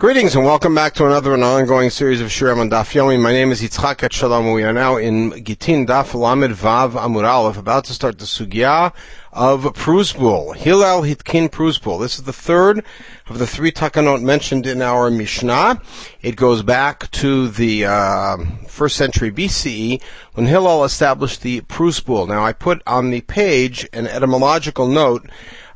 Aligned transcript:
Greetings 0.00 0.34
and 0.34 0.46
welcome 0.46 0.74
back 0.74 0.94
to 0.94 1.04
another 1.04 1.34
and 1.34 1.44
ongoing 1.44 1.90
series 1.90 2.22
of 2.22 2.28
Shirim 2.28 2.56
on 2.56 2.70
Daf 2.70 2.94
Yomi. 2.94 3.20
My 3.20 3.32
name 3.32 3.52
is 3.52 3.60
Yitzchak 3.60 3.96
Etshalom. 3.96 4.54
We 4.54 4.64
are 4.64 4.72
now 4.72 4.96
in 4.96 5.30
Gitin 5.32 5.86
Daf 5.86 6.14
Lamed 6.14 6.54
Vav 6.54 6.92
Amud 6.92 7.28
Aleph, 7.28 7.58
about 7.58 7.84
to 7.84 7.92
start 7.92 8.18
the 8.18 8.24
Sugya 8.24 8.94
of 9.30 9.64
Prusbul. 9.74 10.56
Hillel 10.56 11.02
Hitkin 11.02 11.50
Prusbul. 11.50 12.00
This 12.00 12.16
is 12.18 12.24
the 12.24 12.32
third 12.32 12.82
of 13.28 13.38
the 13.38 13.46
three 13.46 13.70
takanot 13.70 14.22
mentioned 14.22 14.66
in 14.66 14.80
our 14.80 15.10
Mishnah. 15.10 15.82
It 16.22 16.34
goes 16.34 16.62
back 16.62 17.10
to 17.10 17.48
the 17.48 17.84
uh, 17.84 18.38
first 18.68 18.96
century 18.96 19.30
BCE 19.30 20.00
when 20.32 20.46
Hillel 20.46 20.82
established 20.84 21.42
the 21.42 21.60
Prusbul. 21.60 22.26
Now 22.26 22.42
I 22.42 22.54
put 22.54 22.82
on 22.86 23.10
the 23.10 23.20
page 23.20 23.86
an 23.92 24.06
etymological 24.06 24.88
note 24.88 25.28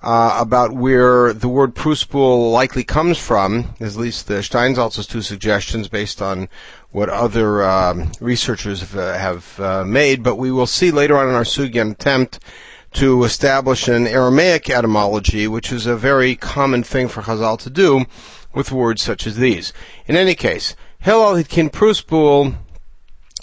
uh, 0.05 0.37
about 0.39 0.73
where 0.73 1.33
the 1.33 1.49
word 1.49 1.75
Prusbul 1.75 2.53
likely 2.53 2.85
comes 2.85 3.17
from, 3.19 3.75
at 3.81 3.97
least 3.97 4.27
the 4.27 4.43
Steinsaltz's 4.43 5.07
two 5.07 5.23
suggestions 5.23 5.89
based 5.89 6.21
on 6.21 6.51
what 6.91 7.09
other 7.09 7.65
um, 7.65 8.13
researchers 8.21 8.81
have, 8.81 8.97
uh, 8.97 9.19
have 9.19 9.59
uh, 9.59 9.83
made, 9.85 10.23
but 10.23 10.37
we 10.37 10.53
will 10.53 10.67
see 10.67 10.91
later 10.91 11.17
on 11.17 11.29
in 11.29 11.35
our 11.35 11.43
sugi 11.43 11.81
an 11.81 11.93
attempt 11.93 12.39
to 12.93 13.25
establish 13.25 13.89
an 13.89 14.07
Aramaic 14.07 14.69
etymology, 14.69 15.49
which 15.49 15.73
is 15.73 15.87
a 15.87 15.97
very 15.97 16.37
common 16.37 16.83
thing 16.83 17.09
for 17.09 17.23
Chazal 17.23 17.59
to 17.61 17.71
do 17.71 18.05
with 18.55 18.71
words 18.71 19.01
such 19.01 19.27
as 19.27 19.39
these. 19.39 19.73
In 20.07 20.17
any 20.17 20.35
case, 20.35 20.77
Hillel 20.99 21.37
Hitkin 21.37 21.71
Prusbul, 21.71 22.55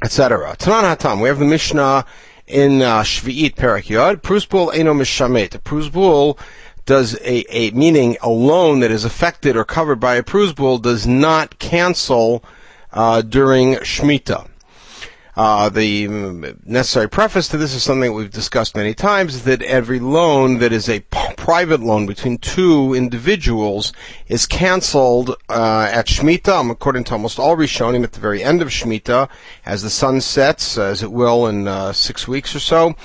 etc. 0.04 0.56
Tanan 0.58 0.96
Hatam, 0.96 1.22
we 1.22 1.28
have 1.28 1.40
the 1.40 1.46
Mishnah 1.46 2.06
in 2.48 2.82
uh, 2.82 3.02
Shvi'it 3.02 3.56
Perak 3.56 3.90
Yod, 3.90 4.24
Prusbul 4.24 4.72
Eno 4.74 4.94
Mishamet. 4.94 5.56
A 5.56 5.60
Prusbul 5.60 6.38
does 6.86 7.16
a, 7.22 7.46
a, 7.56 7.72
meaning 7.72 8.18
a 8.22 8.30
loan 8.30 8.80
that 8.82 8.92
is 8.92 9.06
affected 9.06 9.56
or 9.56 9.64
covered 9.64 10.00
by 10.00 10.16
a 10.16 10.24
Prusbul 10.24 10.82
does 10.82 11.08
not 11.08 11.58
cancel 11.60 12.44
uh, 12.92 13.22
during 13.22 13.76
Shemitah. 13.76 14.51
Uh, 15.36 15.70
the 15.70 16.08
necessary 16.66 17.08
preface 17.08 17.48
to 17.48 17.58
this 17.58 17.74
is 17.74 17.82
something 17.82 18.14
we've 18.14 18.32
discussed 18.32 18.76
many 18.76 18.94
times, 18.94 19.44
that 19.44 19.62
every 19.62 20.00
loan 20.00 20.58
that 20.60 20.74
is 20.74 20.90
a 20.90 21.00
p- 21.00 21.34
private 21.38 21.80
loan 21.80 22.06
between 22.06 22.38
two 22.38 22.94
individuals 22.94 23.94
is 24.28 24.46
canceled 24.46 25.30
uh, 25.50 25.90
at 25.92 26.08
Shemitah, 26.08 26.60
um, 26.60 26.70
according 26.70 27.06
to 27.06 27.14
almost 27.14 27.40
all 27.40 27.56
Rishonim, 27.56 28.04
at 28.04 28.12
the 28.12 28.20
very 28.20 28.44
end 28.44 28.62
of 28.62 28.68
Shemitah, 28.68 29.30
as 29.66 29.84
the 29.84 29.90
sun 29.90 30.20
sets, 30.20 30.78
as 30.78 31.02
it 31.02 31.12
will 31.12 31.48
in 31.48 31.68
uh, 31.68 31.94
six 31.94 32.28
weeks 32.28 32.54
or 32.54 32.60
so, 32.60 32.96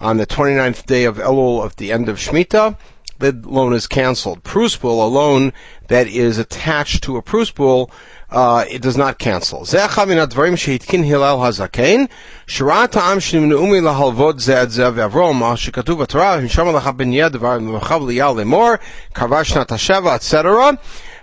on 0.00 0.16
the 0.16 0.26
29th 0.26 0.86
day 0.86 1.04
of 1.04 1.18
Elul 1.18 1.64
of 1.64 1.76
the 1.76 1.92
end 1.92 2.08
of 2.08 2.18
Shemitah, 2.18 2.76
the 3.18 3.32
loan 3.32 3.72
is 3.72 3.86
canceled. 3.86 4.42
Prusbul, 4.42 5.02
a 5.02 5.08
loan 5.08 5.52
that 5.88 6.06
is 6.06 6.36
attached 6.36 7.02
to 7.04 7.16
a 7.16 7.22
Prusbul, 7.22 7.90
uh, 8.30 8.64
it 8.68 8.82
does 8.82 8.96
not 8.96 9.18
cancel. 9.18 9.64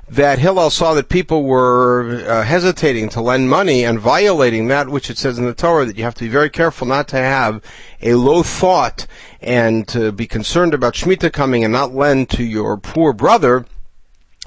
That 0.09 0.37
Hillel 0.37 0.69
saw 0.69 0.93
that 0.93 1.09
people 1.09 1.43
were 1.43 2.23
uh, 2.27 2.43
hesitating 2.43 3.09
to 3.09 3.21
lend 3.21 3.49
money 3.49 3.83
and 3.83 3.99
violating 3.99 4.67
that 4.67 4.89
which 4.89 5.09
it 5.09 5.17
says 5.17 5.39
in 5.39 5.45
the 5.45 5.53
Torah 5.53 5.85
that 5.85 5.97
you 5.97 6.03
have 6.03 6.15
to 6.15 6.25
be 6.25 6.29
very 6.29 6.49
careful 6.49 6.85
not 6.85 7.07
to 7.09 7.17
have 7.17 7.61
a 8.01 8.13
low 8.15 8.43
thought 8.43 9.07
and 9.41 9.87
to 9.87 10.11
be 10.11 10.27
concerned 10.27 10.73
about 10.73 10.93
Shemitah 10.93 11.31
coming 11.31 11.63
and 11.63 11.73
not 11.73 11.95
lend 11.95 12.29
to 12.31 12.43
your 12.43 12.77
poor 12.77 13.13
brother 13.13 13.65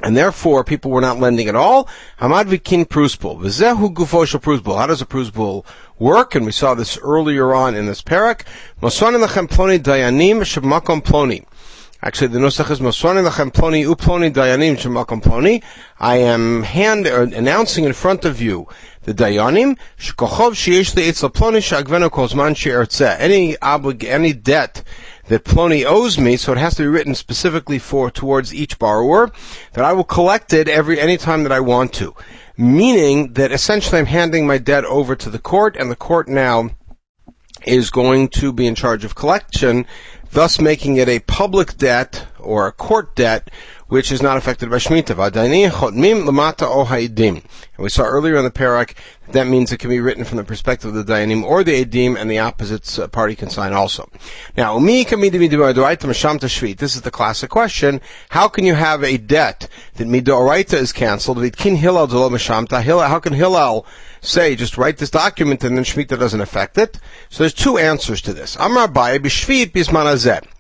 and 0.02 0.16
therefore 0.16 0.62
people 0.62 0.90
were 0.90 1.00
not 1.00 1.18
lending 1.18 1.48
at 1.48 1.54
all. 1.54 1.88
Hamad 2.20 2.44
vikin 2.44 2.86
prusbul. 2.86 3.38
V'zehu 3.40 3.92
gufo 3.94 4.26
prusbul. 4.40 4.76
How 4.76 4.86
does 4.86 5.00
a 5.00 5.06
prusbul 5.06 5.64
work? 5.98 6.34
And 6.34 6.44
we 6.44 6.52
saw 6.52 6.74
this 6.74 6.98
earlier 6.98 7.54
on 7.54 7.74
in 7.74 7.86
this 7.86 8.02
parak. 8.02 8.42
Mosonim 8.82 9.26
lechem 9.26 9.48
ploni 9.48 9.78
dayanim 9.78 10.40
shemakom 10.42 11.02
ploni. 11.02 11.46
Actually, 12.02 12.28
the 12.28 12.38
nusach 12.38 12.70
is 12.70 12.78
Mosonim 12.78 13.26
lechem 13.26 13.50
ploni 13.50 13.86
uploni 13.86 14.30
dayanim 14.30 14.76
shemakom 14.76 15.22
ploni. 15.22 15.62
I 15.98 16.18
am 16.18 16.62
hand 16.62 17.06
uh, 17.06 17.22
announcing 17.22 17.84
in 17.84 17.94
front 17.94 18.26
of 18.26 18.40
you 18.40 18.68
the 19.04 19.14
dayanim 19.14 19.78
shkochov 19.98 20.52
sheyesh 20.52 20.94
le'itz 20.94 21.26
ploni 21.32 21.62
shagvenu 21.62 22.10
kozman 22.10 22.54
she'ertzeh. 22.54 23.16
Any 23.18 23.54
oblig, 23.54 24.04
any 24.04 24.34
debt 24.34 24.82
that 25.28 25.44
Plony 25.44 25.84
owes 25.84 26.18
me, 26.18 26.36
so 26.36 26.52
it 26.52 26.58
has 26.58 26.74
to 26.76 26.82
be 26.82 26.88
written 26.88 27.14
specifically 27.14 27.78
for 27.78 28.10
towards 28.10 28.54
each 28.54 28.78
borrower, 28.78 29.30
that 29.72 29.84
I 29.84 29.92
will 29.92 30.04
collect 30.04 30.52
it 30.52 30.68
every 30.68 31.00
any 31.00 31.16
time 31.16 31.42
that 31.42 31.52
I 31.52 31.60
want 31.60 31.92
to. 31.94 32.14
Meaning 32.56 33.34
that 33.34 33.52
essentially 33.52 33.98
I'm 33.98 34.06
handing 34.06 34.46
my 34.46 34.58
debt 34.58 34.84
over 34.84 35.14
to 35.16 35.30
the 35.30 35.38
court, 35.38 35.76
and 35.76 35.90
the 35.90 35.96
court 35.96 36.28
now 36.28 36.70
is 37.64 37.90
going 37.90 38.28
to 38.28 38.52
be 38.52 38.66
in 38.66 38.74
charge 38.74 39.04
of 39.04 39.14
collection, 39.14 39.86
thus 40.30 40.60
making 40.60 40.96
it 40.96 41.08
a 41.08 41.18
public 41.20 41.76
debt 41.76 42.26
or 42.38 42.66
a 42.66 42.72
court 42.72 43.14
debt 43.16 43.50
which 43.88 44.10
is 44.10 44.22
not 44.22 44.36
affected 44.36 44.70
by 44.70 44.76
Shemitah. 44.76 45.16
And 47.76 47.84
we 47.84 47.88
saw 47.88 48.04
earlier 48.04 48.36
in 48.36 48.44
the 48.44 48.50
parak 48.50 48.94
that 49.32 49.46
means 49.46 49.72
it 49.72 49.78
can 49.78 49.90
be 49.90 50.00
written 50.00 50.24
from 50.24 50.36
the 50.36 50.44
perspective 50.44 50.94
of 50.94 51.06
the 51.06 51.12
Dayanim 51.12 51.42
or 51.42 51.64
the 51.64 51.84
Edim, 51.84 52.16
and 52.16 52.30
the 52.30 52.38
opposite 52.38 52.98
uh, 52.98 53.08
party 53.08 53.34
can 53.34 53.50
sign 53.50 53.72
also. 53.72 54.08
Now, 54.56 54.78
this 54.78 55.12
is 55.12 57.02
the 57.02 57.10
classic 57.12 57.50
question. 57.50 58.00
How 58.28 58.48
can 58.48 58.64
you 58.64 58.74
have 58.74 59.02
a 59.02 59.18
debt 59.18 59.68
that 59.94 60.06
Midoraita 60.06 60.74
is 60.74 60.92
cancelled? 60.92 61.38
How 61.38 61.50
can 63.18 63.32
Hillel 63.32 63.86
say, 64.20 64.56
just 64.56 64.78
write 64.78 64.98
this 64.98 65.10
document 65.10 65.64
and 65.64 65.76
then 65.76 65.84
Shemitah 65.84 66.18
doesn't 66.18 66.40
affect 66.40 66.78
it? 66.78 66.98
So 67.28 67.42
there's 67.42 67.54
two 67.54 67.78
answers 67.78 68.22
to 68.22 68.32
this. 68.32 68.56
Amar. 68.56 68.86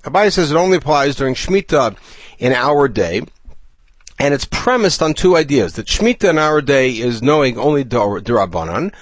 Abaye 0.06 0.32
says 0.32 0.50
it 0.50 0.56
only 0.56 0.76
applies 0.76 1.16
during 1.16 1.34
Shemitah 1.34 1.96
in 2.38 2.52
our 2.52 2.88
day. 2.88 3.22
And 4.18 4.32
it's 4.32 4.46
premised 4.46 5.02
on 5.02 5.14
two 5.14 5.36
ideas. 5.36 5.74
That 5.74 5.86
Shemitah 5.86 6.30
in 6.30 6.38
our 6.38 6.62
day 6.62 6.92
is 6.92 7.22
knowing 7.22 7.58
only 7.58 7.84
Durabanan. 7.84 8.92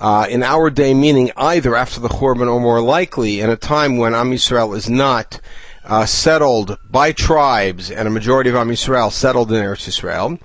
Uh, 0.00 0.26
in 0.30 0.44
our 0.44 0.70
day, 0.70 0.94
meaning 0.94 1.32
either 1.36 1.74
after 1.74 1.98
the 1.98 2.08
Churban 2.08 2.52
or 2.52 2.60
more 2.60 2.80
likely 2.80 3.40
in 3.40 3.50
a 3.50 3.56
time 3.56 3.96
when 3.96 4.14
Am 4.14 4.30
Yisrael 4.30 4.76
is 4.76 4.88
not 4.88 5.40
uh, 5.84 6.06
settled 6.06 6.78
by 6.88 7.10
tribes 7.10 7.90
and 7.90 8.06
a 8.06 8.10
majority 8.10 8.48
of 8.50 8.56
Am 8.56 8.68
Yisrael 8.68 9.10
settled 9.10 9.50
in 9.50 9.60
Eretz 9.60 9.88
Yisrael. 9.88 10.38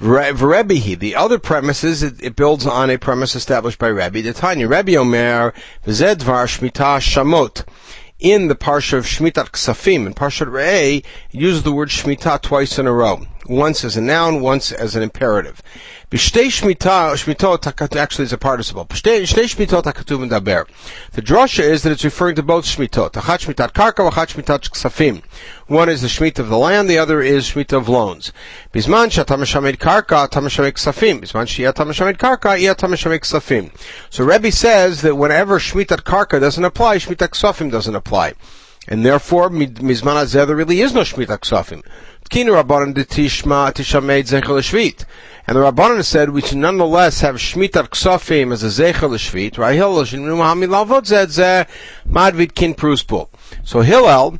Rebbe, 0.00 0.96
the 0.96 1.14
other 1.14 1.38
premise 1.38 1.84
is 1.84 2.02
it, 2.02 2.22
it, 2.22 2.36
builds 2.36 2.66
on 2.66 2.90
a 2.90 2.98
premise 2.98 3.34
established 3.34 3.78
by 3.78 3.88
Rebbe. 3.88 4.22
The 4.22 4.32
Tanya 4.32 4.68
Rebbe 4.68 4.96
Omer 4.96 5.52
V'zedvar 5.86 6.46
Shmita 6.46 6.98
Shamot 6.98 7.64
in 8.18 8.48
the 8.48 8.54
Parsha 8.54 8.98
of 8.98 9.06
Shmitat 9.06 9.50
Ksafim, 9.50 10.06
in 10.06 10.14
Parsha 10.14 10.46
Re'eh, 10.46 11.04
uses 11.30 11.62
the 11.62 11.72
word 11.72 11.88
Shemitah 11.88 12.40
twice 12.40 12.78
in 12.78 12.86
a 12.86 12.92
row. 12.92 13.26
Once 13.46 13.84
as 13.84 13.96
a 13.96 14.00
noun, 14.00 14.40
once 14.40 14.72
as 14.72 14.96
an 14.96 15.02
imperative. 15.02 15.62
B'shtei 16.10 16.46
shmitot, 16.46 17.96
actually 17.96 18.24
it's 18.24 18.32
a 18.32 18.38
participle. 18.38 18.86
B'shtei 18.86 19.22
shmitot 19.22 19.82
hakatuv 19.82 20.28
daber. 20.30 20.66
The 21.12 21.22
drasha 21.22 21.64
is 21.64 21.82
that 21.82 21.92
it's 21.92 22.04
referring 22.04 22.36
to 22.36 22.42
both 22.42 22.64
shmitot. 22.64 23.12
Achat 23.12 23.46
shmitat 23.46 23.72
karka, 23.72 24.10
achat 24.10 24.34
shmitat 24.34 24.70
ksafim. 24.70 25.22
One 25.66 25.88
is 25.88 26.02
the 26.02 26.08
shmit 26.08 26.38
of 26.38 26.48
the 26.48 26.56
land, 26.56 26.88
the 26.88 26.98
other 26.98 27.20
is 27.20 27.50
shmit 27.50 27.72
of 27.72 27.88
loans. 27.88 28.32
Bisman 28.72 29.08
shatam 29.08 29.44
karka, 29.76 30.28
tam 30.30 30.44
ksafim. 30.44 31.20
Bisman 31.20 31.46
shiyat 31.46 31.74
karka, 32.16 32.58
iyat 32.58 32.76
ksafim. 32.76 33.70
So 34.08 34.24
Rebbe 34.24 34.52
says 34.52 35.02
that 35.02 35.16
whenever 35.16 35.58
shmitat 35.58 36.02
karka 36.02 36.38
doesn't 36.38 36.64
apply, 36.64 36.98
shmitat 36.98 37.30
ksafim 37.30 37.70
doesn't 37.70 37.94
apply. 37.94 38.34
And 38.86 39.04
therefore, 39.04 39.48
mizman 39.48 40.16
hazeh, 40.16 40.46
there 40.46 40.54
really 40.54 40.82
is 40.82 40.92
no 40.92 41.00
shmitat 41.00 41.40
ksafim. 41.40 41.82
Zechel. 44.24 45.04
And 45.46 45.56
the 45.56 45.60
Rabbanan 45.60 46.04
said 46.04 46.30
we 46.30 46.40
should 46.40 46.56
nonetheless 46.56 47.20
have 47.20 47.36
Shmitat 47.36 47.90
Ksofim 47.90 48.50
as 48.50 48.62
a 48.62 48.68
Zeichel 48.68 49.14
Shvit. 49.18 49.58
So 53.64 53.80
Hillel, 53.82 54.38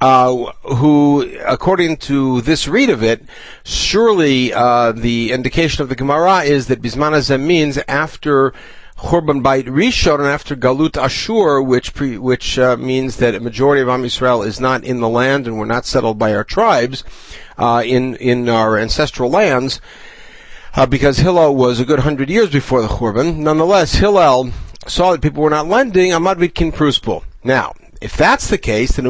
uh, 0.00 0.52
who, 0.62 1.38
according 1.46 1.98
to 1.98 2.40
this 2.40 2.66
read 2.66 2.90
of 2.90 3.04
it, 3.04 3.22
surely 3.62 4.52
uh, 4.52 4.90
the 4.92 5.30
indication 5.30 5.82
of 5.82 5.88
the 5.88 5.94
Gemara 5.94 6.42
is 6.42 6.66
that 6.66 6.82
Bismanazem 6.82 7.46
means 7.46 7.78
after 7.86 8.52
Churban 9.00 9.42
Bait 9.42 9.64
Rishon 9.64 10.30
after 10.30 10.54
Galut 10.54 10.98
Ashur, 10.98 11.62
which 11.62 11.94
pre, 11.94 12.18
which 12.18 12.58
uh, 12.58 12.76
means 12.76 13.16
that 13.16 13.34
a 13.34 13.40
majority 13.40 13.80
of 13.80 13.88
Am 13.88 14.02
Yisrael 14.02 14.46
is 14.46 14.60
not 14.60 14.84
in 14.84 15.00
the 15.00 15.08
land 15.08 15.46
and 15.46 15.58
we're 15.58 15.64
not 15.64 15.86
settled 15.86 16.18
by 16.18 16.34
our 16.34 16.44
tribes 16.44 17.02
uh, 17.56 17.82
in 17.84 18.14
in 18.16 18.46
our 18.50 18.76
ancestral 18.76 19.30
lands, 19.30 19.80
uh, 20.76 20.84
because 20.84 21.16
Hillel 21.16 21.56
was 21.56 21.80
a 21.80 21.86
good 21.86 22.00
hundred 22.00 22.28
years 22.28 22.50
before 22.50 22.82
the 22.82 22.88
Churban. 22.88 23.38
Nonetheless, 23.38 23.94
Hillel 23.94 24.52
saw 24.86 25.12
that 25.12 25.22
people 25.22 25.42
were 25.42 25.50
not 25.50 25.66
lending. 25.66 26.10
Amad 26.10 26.36
Vitkin 26.36 26.70
Pruspul. 26.70 27.24
Now, 27.42 27.72
If 28.00 28.16
that's 28.16 28.48
the 28.48 28.56
case, 28.56 28.92
then 28.92 29.04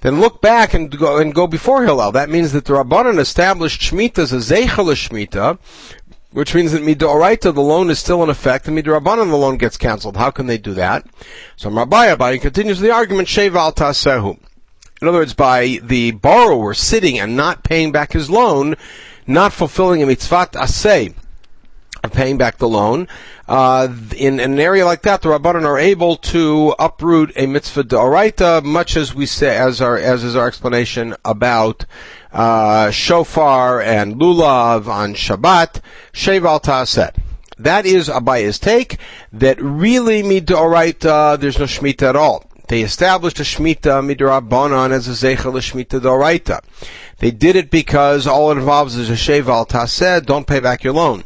then 0.00 0.20
look 0.20 0.40
back 0.40 0.74
and 0.74 0.98
go 0.98 1.16
and 1.18 1.34
go 1.34 1.46
before 1.48 1.84
Hillel. 1.84 2.12
That 2.12 2.30
means 2.30 2.52
that 2.52 2.64
the 2.66 2.74
Rabbanan 2.74 3.18
established 3.18 3.80
Shemitah 3.80 4.18
as 4.18 4.32
a 4.32 4.36
Zeichel 4.36 4.92
Shemitah, 4.94 5.58
which 6.30 6.54
means 6.54 6.70
that 6.70 6.82
midoraita 6.82 7.52
the 7.52 7.62
loan 7.62 7.90
is 7.90 7.98
still 7.98 8.22
in 8.22 8.30
effect, 8.30 8.68
and 8.68 8.78
midorabanan 8.78 9.30
the 9.30 9.36
loan 9.36 9.56
gets 9.56 9.76
cancelled. 9.76 10.16
How 10.16 10.30
can 10.30 10.46
they 10.46 10.58
do 10.58 10.74
that? 10.74 11.04
So 11.56 11.68
Rabbi 11.68 12.14
Abai 12.14 12.40
continues 12.40 12.78
the 12.78 12.92
argument 12.92 13.26
sheval 13.26 13.72
tasehu. 13.72 14.38
In 15.02 15.08
other 15.08 15.18
words, 15.18 15.34
by 15.34 15.80
the 15.82 16.12
borrower 16.12 16.74
sitting 16.74 17.18
and 17.18 17.36
not 17.36 17.64
paying 17.64 17.90
back 17.90 18.12
his 18.12 18.30
loan, 18.30 18.76
not 19.26 19.52
fulfilling 19.52 20.02
a 20.02 20.06
mitzvah 20.06 20.50
asay, 20.52 21.14
of 22.06 22.12
paying 22.12 22.38
back 22.38 22.58
the 22.58 22.68
loan. 22.68 23.08
Uh, 23.48 23.88
in, 24.16 24.40
in, 24.40 24.52
an 24.52 24.58
area 24.58 24.84
like 24.84 25.02
that, 25.02 25.22
the 25.22 25.28
rabbanon 25.28 25.64
are 25.64 25.78
able 25.78 26.16
to 26.16 26.74
uproot 26.80 27.32
a 27.36 27.46
mitzvah 27.46 27.84
d'oraita, 27.84 28.64
much 28.64 28.96
as 28.96 29.14
we 29.14 29.24
say, 29.24 29.56
as 29.56 29.80
our 29.80 29.96
as 29.96 30.24
is 30.24 30.34
our 30.34 30.48
explanation 30.48 31.14
about 31.24 31.84
uh, 32.32 32.90
shofar 32.90 33.80
and 33.80 34.16
lulav 34.16 34.88
on 34.88 35.14
Shabbat, 35.14 35.80
sheval 36.12 36.60
ta'aset. 36.60 37.14
That 37.58 37.86
is 37.86 38.08
Abaye's 38.08 38.58
take, 38.58 38.98
that 39.32 39.60
really 39.62 40.22
midoraita, 40.22 41.38
there's 41.40 41.58
no 41.58 41.64
shmita 41.64 42.02
at 42.02 42.16
all. 42.16 42.44
They 42.68 42.82
established 42.82 43.38
a 43.38 43.44
shmita 43.44 44.02
midrabanan 44.04 44.90
as 44.90 45.06
a 45.06 45.12
zeichel 45.12 45.54
shmita 45.54 46.02
d'oraita. 46.02 46.62
They 47.18 47.30
did 47.30 47.54
it 47.54 47.70
because 47.70 48.26
all 48.26 48.50
it 48.50 48.58
involves 48.58 48.96
is 48.96 49.08
a 49.08 49.16
sheval 49.16 49.64
taseh, 49.66 50.26
don't 50.26 50.46
pay 50.48 50.58
back 50.58 50.82
your 50.82 50.92
loan. 50.92 51.22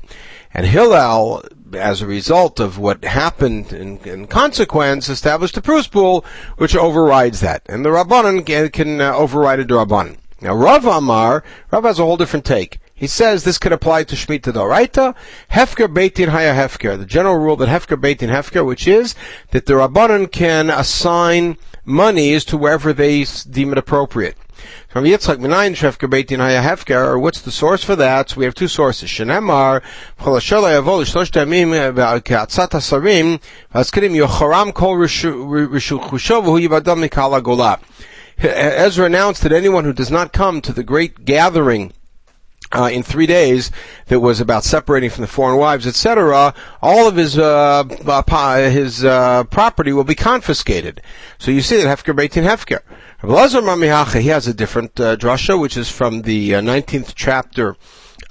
And 0.53 0.67
Hillel, 0.67 1.43
as 1.75 2.03
a 2.03 2.07
result 2.07 2.61
of 2.61 2.79
what 2.79 3.05
happened 3.05 3.73
in, 3.73 3.99
in 3.99 4.27
consequence, 4.27 5.09
established 5.09 5.57
a 5.57 5.63
prusbul 5.63 6.25
which 6.57 6.77
overrides 6.77 7.41
that. 7.41 7.63
And 7.67 7.85
the 7.85 7.91
Rabbanan 7.91 8.45
can, 8.47 8.69
can 8.71 9.01
uh, 9.01 9.15
override 9.15 9.61
a 9.61 9.65
Rabbanan. 9.65 10.19
Now 10.41 10.55
Rav 10.55 10.87
Amar, 10.87 11.45
Rav 11.71 11.85
has 11.85 11.99
a 11.99 12.05
whole 12.05 12.17
different 12.17 12.47
take. 12.47 12.79
He 12.95 13.07
says 13.07 13.45
this 13.45 13.59
could 13.59 13.73
apply 13.73 14.05
to 14.05 14.15
Shemitah 14.15 14.53
Doraita, 14.53 15.15
Hefker 15.51 15.89
Beitin 15.89 16.29
Haya 16.29 16.55
Hefker, 16.55 16.99
the 16.99 17.07
general 17.07 17.37
rule 17.37 17.57
that 17.57 17.69
Hefker 17.69 17.99
Beitin 17.99 18.29
Hefker, 18.29 18.65
which 18.65 18.87
is 18.87 19.15
that 19.53 19.67
the 19.67 19.73
Rabbanan 19.73 20.31
can 20.31 20.69
assign 20.69 21.57
monies 21.85 22.45
to 22.47 22.59
wherever 22.59 22.93
they 22.93 23.25
deem 23.51 23.73
it 23.73 23.79
appropriate. 23.79 24.37
From 24.91 25.05
Yitzchak 25.05 25.37
Minayin 25.37 25.77
Shefker 25.77 26.11
Beitin 26.11 26.39
Haya 26.39 26.61
Hefker, 26.61 27.21
what's 27.21 27.41
the 27.41 27.53
source 27.53 27.85
for 27.85 27.95
that? 27.95 28.31
So 28.31 28.39
we 28.39 28.45
have 28.45 28.57
two 28.57 28.67
sources. 28.67 29.09
Shenemar, 29.09 29.85
Cholashel 30.19 30.65
Yavol 30.65 31.05
Shlosh 31.05 31.31
Tamim 31.31 31.95
Ka'atzat 32.25 32.71
Hasarim, 32.71 33.41
Vaskirim 33.73 34.21
Yochoram 34.21 34.75
Kol 34.75 34.97
Rishu 34.97 36.01
Chushav 36.01 36.43
Hu 36.43 36.59
Yivadam 36.59 37.09
Mikala 37.09 37.41
Gola. 37.41 37.79
Ezra 38.39 39.07
announced 39.07 39.45
that 39.45 39.53
anyone 39.53 39.85
who 39.85 39.93
does 39.93 40.11
not 40.11 40.33
come 40.33 40.61
to 40.61 40.73
the 40.73 40.83
great 40.83 41.25
gathering 41.25 41.93
uh, 42.73 42.91
in 42.93 43.05
three 43.05 43.27
days 43.27 43.71
that 44.07 44.19
was 44.19 44.41
about 44.41 44.65
separating 44.65 45.11
from 45.11 45.23
the 45.23 45.29
foreign 45.29 45.59
wives, 45.59 45.87
etc., 45.87 46.53
all 46.83 47.07
of 47.07 47.17
his 47.17 47.39
uh, 47.39 47.85
uh 47.85 48.71
his 48.71 49.05
uh, 49.05 49.45
property 49.45 49.93
will 49.93 50.05
be 50.05 50.17
confiscated. 50.17 51.01
So 51.39 51.53
you 51.53 51.63
see 51.63 51.77
that 51.77 51.99
Hefker 51.99 52.15
Beitin 52.15 52.45
Hefker. 52.45 52.81
Lazar 53.23 53.61
Mamihacha, 53.61 54.23
he 54.23 54.29
has 54.29 54.47
a 54.47 54.55
different 54.55 54.99
uh, 54.99 55.15
drasha, 55.15 55.61
which 55.61 55.77
is 55.77 55.91
from 55.91 56.23
the 56.23 56.55
uh, 56.55 56.63
19th 56.63 57.13
chapter 57.15 57.77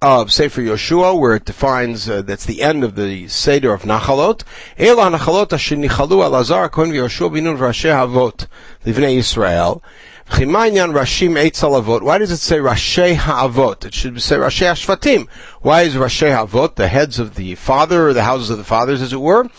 of 0.01 0.33
Sefer 0.33 0.61
Yoshua, 0.61 1.19
where 1.19 1.35
it 1.35 1.45
defines 1.45 2.09
uh, 2.09 2.23
that's 2.23 2.45
the 2.45 2.63
end 2.63 2.83
of 2.83 2.95
the 2.95 3.27
Seder 3.27 3.71
of 3.71 3.83
Nachalot. 3.83 4.41
Ela 4.79 5.11
Nachalot 5.11 5.53
asher 5.53 5.75
nichalu 5.75 6.23
al 6.23 6.35
Azar 6.35 6.69
kohen 6.69 6.89
v'Yoshua 6.89 7.29
binu 7.29 7.55
v'Rashi 7.55 7.91
Havot 7.91 8.47
livnei 8.83 9.19
Yisrael. 9.19 9.83
Chimanyan 10.29 10.93
Rashim 10.93 11.31
Eitz 11.31 11.63
Avot. 11.63 12.01
Why 12.03 12.19
does 12.19 12.31
it 12.31 12.37
say 12.37 12.59
Rashi 12.59 13.15
Ha'avot? 13.15 13.83
It 13.83 13.95
should 13.95 14.21
say 14.21 14.37
Rashi 14.37 14.61
Hashvatim. 14.61 15.27
Why 15.61 15.81
is 15.81 15.95
Rashi 15.95 16.29
Ha'avot 16.31 16.75
the 16.75 16.87
heads 16.87 17.19
of 17.19 17.33
the 17.35 17.55
father, 17.55 18.09
or 18.09 18.13
the 18.13 18.23
houses 18.23 18.51
of 18.51 18.59
the 18.59 18.63
fathers, 18.63 19.01
as 19.01 19.11
it 19.11 19.19
were? 19.19 19.49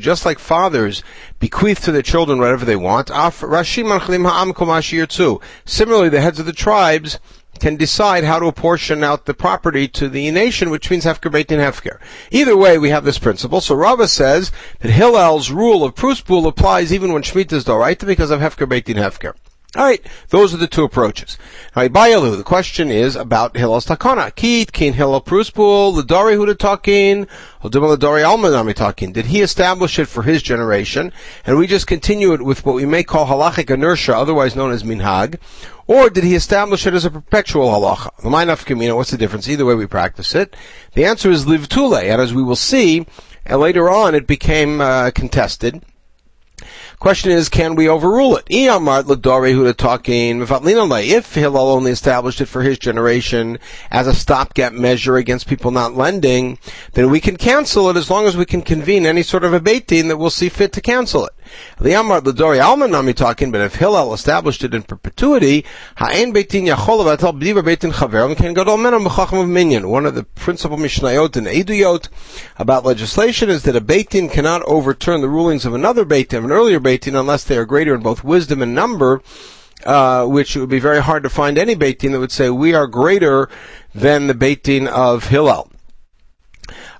Just 0.00 0.26
like 0.26 0.38
fathers 0.38 1.02
bequeath 1.38 1.84
to 1.84 1.92
their 1.92 2.02
children 2.02 2.38
whatever 2.40 2.64
they 2.64 2.74
want, 2.74 3.10
Similarly, 5.66 6.08
the 6.08 6.20
heads 6.20 6.40
of 6.40 6.46
the 6.46 6.52
tribes 6.52 7.18
can 7.60 7.76
decide 7.76 8.24
how 8.24 8.38
to 8.38 8.46
apportion 8.46 9.04
out 9.04 9.26
the 9.26 9.34
property 9.34 9.88
to 9.88 10.08
the 10.08 10.30
nation, 10.30 10.70
which 10.70 10.90
means 10.90 11.04
Hefker 11.04 11.30
Beit 11.30 11.50
and 11.50 11.60
Hefker. 11.60 11.98
Either 12.30 12.56
way, 12.56 12.78
we 12.78 12.90
have 12.90 13.04
this 13.04 13.18
principle. 13.18 13.60
So 13.60 13.74
Rava 13.74 14.08
says 14.08 14.52
that 14.80 14.90
Hillel's 14.90 15.50
rule 15.50 15.84
of 15.84 15.94
Prusbul 15.94 16.46
applies 16.46 16.92
even 16.92 17.12
when 17.12 17.22
Shemitah 17.22 17.52
is 17.52 17.64
Doraita 17.64 18.06
because 18.06 18.30
of 18.30 18.40
Hefker 18.40 18.68
Beit 18.68 18.88
and 18.88 18.98
Hefker. 18.98 19.34
Alright, 19.76 20.06
those 20.28 20.54
are 20.54 20.58
the 20.58 20.68
two 20.68 20.84
approaches. 20.84 21.36
Alright, 21.76 21.92
Bayalu, 21.92 22.36
the 22.36 22.44
question 22.44 22.92
is 22.92 23.16
about 23.16 23.56
Hillel's 23.56 23.86
Takana. 23.86 24.32
Kit, 24.32 24.72
Kin 24.72 24.92
Hillel 24.92 25.20
Pruspul, 25.20 26.00
Ladari 26.00 26.36
Hudatakin, 26.36 27.26
Hodimel 27.60 27.96
Ladari 27.96 28.22
Almanami 28.22 28.72
Takin. 28.72 29.12
Did 29.12 29.26
he 29.26 29.40
establish 29.40 29.98
it 29.98 30.04
for 30.04 30.22
his 30.22 30.42
generation? 30.42 31.12
And 31.44 31.58
we 31.58 31.66
just 31.66 31.88
continue 31.88 32.34
it 32.34 32.42
with 32.42 32.64
what 32.64 32.76
we 32.76 32.86
may 32.86 33.02
call 33.02 33.26
halachic 33.26 33.68
inertia, 33.68 34.16
otherwise 34.16 34.54
known 34.54 34.70
as 34.70 34.84
minhag. 34.84 35.40
Or 35.86 36.08
did 36.08 36.24
he 36.24 36.34
establish 36.34 36.86
it 36.86 36.94
as 36.94 37.04
a 37.04 37.10
perpetual 37.10 37.68
halacha? 37.68 38.96
What's 38.96 39.10
the 39.10 39.18
difference? 39.18 39.48
Either 39.48 39.66
way 39.66 39.74
we 39.74 39.86
practice 39.86 40.34
it. 40.34 40.56
The 40.94 41.04
answer 41.04 41.30
is 41.30 41.44
Livtule, 41.44 42.02
and 42.02 42.22
as 42.22 42.32
we 42.32 42.42
will 42.42 42.56
see, 42.56 43.06
and 43.44 43.60
later 43.60 43.90
on 43.90 44.14
it 44.14 44.26
became 44.26 44.80
uh, 44.80 45.10
contested. 45.10 45.84
Question 47.04 47.32
is, 47.32 47.50
can 47.50 47.74
we 47.74 47.86
overrule 47.86 48.38
it? 48.38 48.46
If 48.48 48.64
Hillel 51.34 51.68
only 51.68 51.90
established 51.90 52.40
it 52.40 52.46
for 52.46 52.62
his 52.62 52.78
generation 52.78 53.58
as 53.90 54.06
a 54.06 54.14
stopgap 54.14 54.72
measure 54.72 55.18
against 55.18 55.46
people 55.46 55.70
not 55.70 55.94
lending, 55.94 56.58
then 56.94 57.10
we 57.10 57.20
can 57.20 57.36
cancel 57.36 57.90
it 57.90 57.98
as 57.98 58.08
long 58.08 58.24
as 58.24 58.38
we 58.38 58.46
can 58.46 58.62
convene 58.62 59.04
any 59.04 59.22
sort 59.22 59.44
of 59.44 59.52
a 59.52 59.60
beit 59.60 59.88
din 59.88 60.08
that 60.08 60.16
will 60.16 60.30
see 60.30 60.48
fit 60.48 60.72
to 60.72 60.80
cancel 60.80 61.26
it. 61.26 61.34
The 61.78 61.92
Amar 61.92 62.22
Ladori 62.22 62.58
Alman 62.58 62.90
Nami 62.90 63.12
talking, 63.12 63.52
but 63.52 63.60
if 63.60 63.74
Hillel 63.74 64.14
established 64.14 64.64
it 64.64 64.72
in 64.72 64.82
perpetuity, 64.82 65.66
of 69.40 69.48
Minyan. 69.48 69.90
One 69.90 70.06
of 70.06 70.14
the 70.14 70.24
principal 70.24 70.78
Mishnayot 70.78 71.36
and 71.36 71.46
Eduyot 71.46 72.08
about 72.56 72.86
legislation 72.86 73.50
is 73.50 73.64
that 73.64 73.76
a 73.76 73.82
Beitin 73.82 74.32
cannot 74.32 74.62
overturn 74.62 75.20
the 75.20 75.28
rulings 75.28 75.66
of 75.66 75.74
another 75.74 76.06
Beitin, 76.06 76.44
an 76.44 76.50
earlier 76.50 76.80
Beitin, 76.98 77.18
unless 77.18 77.44
they 77.44 77.56
are 77.56 77.64
greater 77.64 77.94
in 77.94 78.00
both 78.00 78.24
wisdom 78.24 78.62
and 78.62 78.74
number, 78.74 79.22
uh, 79.84 80.26
which 80.26 80.56
it 80.56 80.60
would 80.60 80.68
be 80.68 80.78
very 80.78 81.02
hard 81.02 81.22
to 81.22 81.30
find 81.30 81.58
any 81.58 81.74
Beitin 81.74 82.12
that 82.12 82.20
would 82.20 82.32
say 82.32 82.50
we 82.50 82.74
are 82.74 82.86
greater 82.86 83.48
than 83.94 84.26
the 84.26 84.34
Beitin 84.34 84.86
of 84.86 85.28
Hillel. 85.28 85.70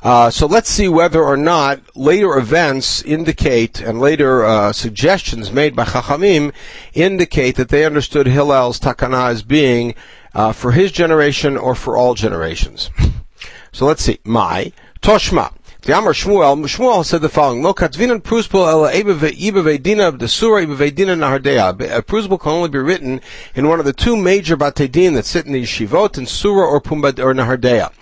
Uh, 0.03 0.29
so 0.29 0.47
let's 0.47 0.69
see 0.69 0.89
whether 0.89 1.23
or 1.23 1.37
not 1.37 1.81
later 1.97 2.37
events 2.37 3.03
indicate 3.03 3.81
and 3.81 3.99
later 3.99 4.45
uh, 4.45 4.71
suggestions 4.71 5.51
made 5.51 5.75
by 5.75 5.85
Chachamim 5.85 6.53
indicate 6.93 7.57
that 7.57 7.71
they 7.71 7.87
understood 7.87 8.27
Hillel's 8.27 8.79
takana 8.79 9.31
as 9.31 9.43
being 9.43 9.95
uh, 10.35 10.53
for 10.53 10.73
his 10.73 10.93
generation 10.93 11.57
or 11.57 11.75
for 11.75 11.97
all 11.97 12.15
generations. 12.15 12.91
so 13.73 13.87
let's 13.87 14.03
see. 14.03 14.19
My 14.25 14.73
Toshma. 15.01 15.55
The 15.85 15.99
Amar 15.99 16.15
Shmuel, 16.15 16.65
Shmuel 16.65 17.05
said 17.05 17.21
the 17.21 17.29
following: 17.29 17.63
Lo 17.63 17.75
katvinan 17.75 18.23
prusbul 18.23 18.67
ela 18.67 18.91
ibevedina 18.91 20.09
of 20.09 20.19
the 20.19 20.29
surah 20.29 20.63
ibevedina 20.65 21.15
nahardea. 21.15 21.95
A 21.95 22.01
prusbul 22.01 22.41
can 22.41 22.53
only 22.53 22.71
be 22.71 22.79
written 22.79 23.21
in 23.55 23.69
one 23.69 23.81
of 23.81 23.85
the 23.85 23.93
two 23.93 24.17
major 24.17 24.57
batedin 24.57 25.13
that 25.13 25.27
sit 25.27 25.45
in 25.45 25.53
the 25.53 25.63
yeshivot, 25.63 26.17
in 26.17 26.25
surah 26.25 26.65
or 26.65 26.81
pumbad 26.81 27.19
or 27.19 27.35
nahardea. 27.35 27.93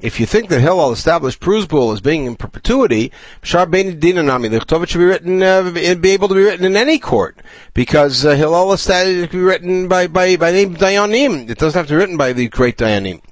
If 0.00 0.20
you 0.20 0.26
think 0.26 0.48
that 0.50 0.60
Hillel 0.60 0.92
established 0.92 1.40
Pruzbul 1.40 1.94
as 1.94 2.00
being 2.02 2.26
in 2.26 2.36
perpetuity, 2.36 3.12
Shar 3.42 3.64
Bein 3.64 3.98
Dinanami, 3.98 4.50
the 4.50 4.58
Chtovat 4.58 4.88
should 4.88 4.98
be 4.98 5.04
written, 5.04 5.42
uh, 5.42 5.70
be 5.70 6.10
able 6.10 6.28
to 6.28 6.34
be 6.34 6.42
written 6.42 6.66
in 6.66 6.76
any 6.76 6.98
court, 6.98 7.38
because 7.72 8.26
uh, 8.26 8.34
Hillel 8.34 8.74
established 8.74 9.30
to 9.30 9.38
be 9.38 9.42
written 9.42 9.88
by, 9.88 10.06
by, 10.08 10.36
by 10.36 10.50
name 10.50 10.76
Dayanim. 10.76 11.48
It 11.48 11.56
doesn't 11.56 11.78
have 11.78 11.86
to 11.86 11.94
be 11.94 11.96
written 11.96 12.18
by 12.18 12.34
the 12.34 12.48
great 12.48 12.76
Dayanim. 12.76 13.22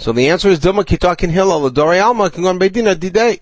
So 0.00 0.12
the 0.12 0.28
answer 0.30 0.48
is 0.48 0.58
Dilma 0.58 0.84
Kitakin 0.86 1.28
Hillel, 1.28 1.60
the 1.60 1.70
Dori 1.70 1.98
Alma, 1.98 2.30
can 2.30 2.42
go 2.42 2.48
on 2.48 2.58
Beidina 2.58 2.94
Didei. 2.94 3.40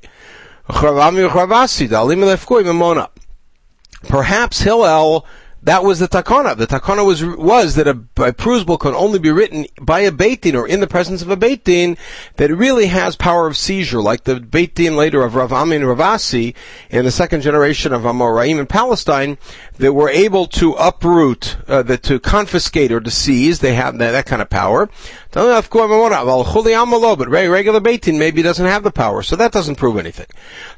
Perhaps 4.08 4.60
Hillel 4.62 5.24
that 5.62 5.82
was 5.82 5.98
the 5.98 6.06
takana. 6.06 6.56
The 6.56 6.66
takana 6.66 7.04
was 7.04 7.24
was 7.24 7.74
that 7.74 7.88
a, 7.88 7.98
a 8.22 8.32
prusbul 8.32 8.78
can 8.78 8.94
only 8.94 9.18
be 9.18 9.30
written 9.30 9.66
by 9.80 10.00
a 10.00 10.12
beitin 10.12 10.54
or 10.54 10.68
in 10.68 10.80
the 10.80 10.86
presence 10.86 11.20
of 11.20 11.30
a 11.30 11.36
beitin 11.36 11.98
that 12.36 12.54
really 12.54 12.86
has 12.86 13.16
power 13.16 13.46
of 13.46 13.56
seizure, 13.56 14.00
like 14.00 14.24
the 14.24 14.36
beitin 14.36 14.96
later 14.96 15.22
of 15.24 15.34
Rav 15.34 15.52
Amin 15.52 15.82
Ravasi 15.82 16.54
in 16.90 17.04
the 17.04 17.10
second 17.10 17.40
generation 17.40 17.92
of 17.92 18.02
Amoraim 18.02 18.60
in 18.60 18.66
Palestine, 18.66 19.36
that 19.78 19.92
were 19.92 20.08
able 20.08 20.46
to 20.46 20.74
uproot, 20.74 21.56
uh, 21.66 21.82
to 21.82 22.20
confiscate 22.20 22.92
or 22.92 23.00
to 23.00 23.10
seize. 23.10 23.58
They 23.58 23.74
have 23.74 23.98
that, 23.98 24.12
that 24.12 24.26
kind 24.26 24.40
of 24.40 24.48
power. 24.48 24.88
Well, 25.35 25.61
but 25.62 27.28
regular 27.28 27.80
Beitin 27.80 28.18
maybe 28.18 28.42
doesn't 28.42 28.64
have 28.64 28.82
the 28.82 28.90
power, 28.90 29.23
so 29.23 29.37
that 29.37 29.52
doesn't 29.52 29.76
prove 29.76 29.99
anything. 29.99 30.26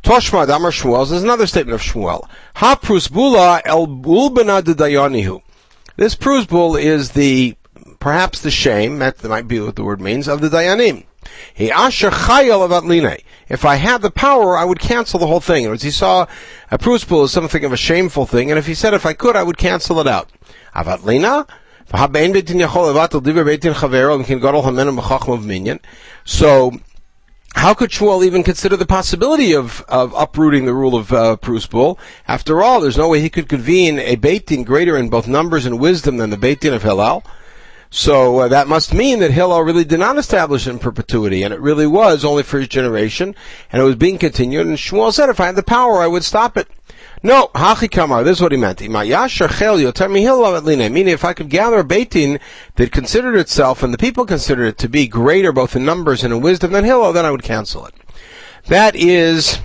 Toshma 0.03 0.47
Damar 0.47 0.73
Shmuel 0.73 1.03
is 1.03 1.23
another 1.23 1.47
statement 1.47 1.75
of 1.75 1.83
Shmuel. 1.83 2.29
Ha 2.57 2.77
Prusbula 2.77 3.63
el 3.65 3.87
Bulbana 3.87 4.63
de 4.65 4.75
Dayanihu. 4.75 5.43
This 5.97 6.17
Prusbul 6.17 6.81
is 6.81 7.13
the, 7.13 7.57
perhaps 8.01 8.41
the 8.41 8.51
shame, 8.51 8.99
that 8.99 9.23
might 9.23 9.47
be 9.47 9.61
what 9.61 9.77
the 9.77 9.85
word 9.85 10.01
means, 10.01 10.27
of 10.27 10.41
the 10.41 10.49
Dayanim. 10.49 11.05
He 11.55 11.71
asher 11.71 12.11
chayel 12.11 12.69
avatline. 12.69 13.23
If 13.49 13.65
I 13.65 13.77
had 13.77 14.03
the 14.03 14.11
power, 14.11 14.57
I 14.57 14.65
would 14.65 14.81
cancel 14.81 15.21
the 15.21 15.27
whole 15.27 15.41
thing. 15.41 15.67
As 15.67 15.83
he 15.83 15.91
saw 15.91 16.27
a 16.71 16.79
prusbul 16.79 17.25
as 17.25 17.33
something 17.33 17.65
of 17.65 17.73
a 17.73 17.77
shameful 17.77 18.27
thing, 18.27 18.51
and 18.51 18.59
if 18.59 18.67
he 18.67 18.75
said 18.75 18.95
if 18.95 19.07
I 19.07 19.13
could, 19.13 19.37
I 19.37 19.43
would 19.43 19.59
cancel 19.59 20.01
it 20.01 20.07
out. 20.09 20.29
Avatlina? 20.75 21.49
So, 26.25 26.73
how 27.55 27.75
could 27.75 27.91
Shmuel 27.91 28.25
even 28.25 28.45
consider 28.45 28.77
the 28.77 28.87
possibility 28.87 29.55
of, 29.55 29.85
of 29.89 30.15
uprooting 30.15 30.67
the 30.67 30.75
rule 30.75 30.95
of 30.95 31.13
uh, 31.13 31.37
Prusbul? 31.37 31.99
After 32.29 32.63
all, 32.63 32.81
there's 32.81 32.97
no 32.97 33.09
way 33.09 33.21
he 33.21 33.29
could 33.29 33.49
convene 33.49 33.99
a 33.99 34.15
Beit 34.17 34.47
Din 34.47 34.63
greater 34.63 34.97
in 34.97 35.11
both 35.11 35.27
numbers 35.27 35.67
and 35.67 35.81
wisdom 35.81 36.17
than 36.17 36.31
the 36.31 36.37
Beit 36.37 36.61
Din 36.61 36.75
of 36.75 36.85
Hillel. 36.85 37.25
So 37.91 38.39
uh, 38.39 38.49
that 38.49 38.69
must 38.69 38.95
mean 38.95 39.19
that 39.19 39.33
Hillel 39.33 39.63
really 39.63 39.85
did 39.85 39.99
not 39.99 40.17
establish 40.17 40.69
in 40.69 40.79
perpetuity, 40.79 41.43
and 41.43 41.53
it 41.53 41.59
really 41.59 41.89
was 41.89 42.25
only 42.25 42.45
for 42.45 42.61
his 42.61 42.69
generation, 42.69 43.35
and 43.73 43.83
it 43.83 43.85
was 43.85 43.97
being 43.97 44.17
continued. 44.17 44.69
And 44.69 44.77
Shmuel 44.77 45.13
said, 45.13 45.29
if 45.29 45.41
I 45.41 45.47
had 45.47 45.57
the 45.57 45.65
power, 45.65 46.01
I 46.01 46.07
would 46.07 46.23
stop 46.23 46.57
it. 46.57 46.69
No, 47.23 47.51
hachi 47.55 47.91
kamar. 47.91 48.25
This 48.25 48.39
is 48.39 48.43
what 48.43 48.53
he 48.53 48.59
meant. 48.59 48.81
Meaning, 48.81 49.03
if 51.13 51.25
I 51.25 51.35
could 51.35 51.51
gather 51.51 51.81
a 51.81 51.85
beitin 51.85 52.41
that 52.77 52.93
considered 52.93 53.37
itself 53.37 53.83
and 53.83 53.93
the 53.93 53.99
people 53.99 54.25
considered 54.25 54.67
it 54.67 54.79
to 54.79 54.89
be 54.89 55.07
greater 55.07 55.53
both 55.53 55.77
in 55.77 55.85
numbers 55.85 56.25
and 56.25 56.33
in 56.33 56.41
wisdom 56.41 56.73
than 56.73 56.85
Hillel, 56.85 57.13
then 57.13 57.27
I 57.27 57.31
would 57.31 57.43
cancel 57.43 57.85
it. 57.85 57.95
That 58.69 58.97
is, 58.97 59.59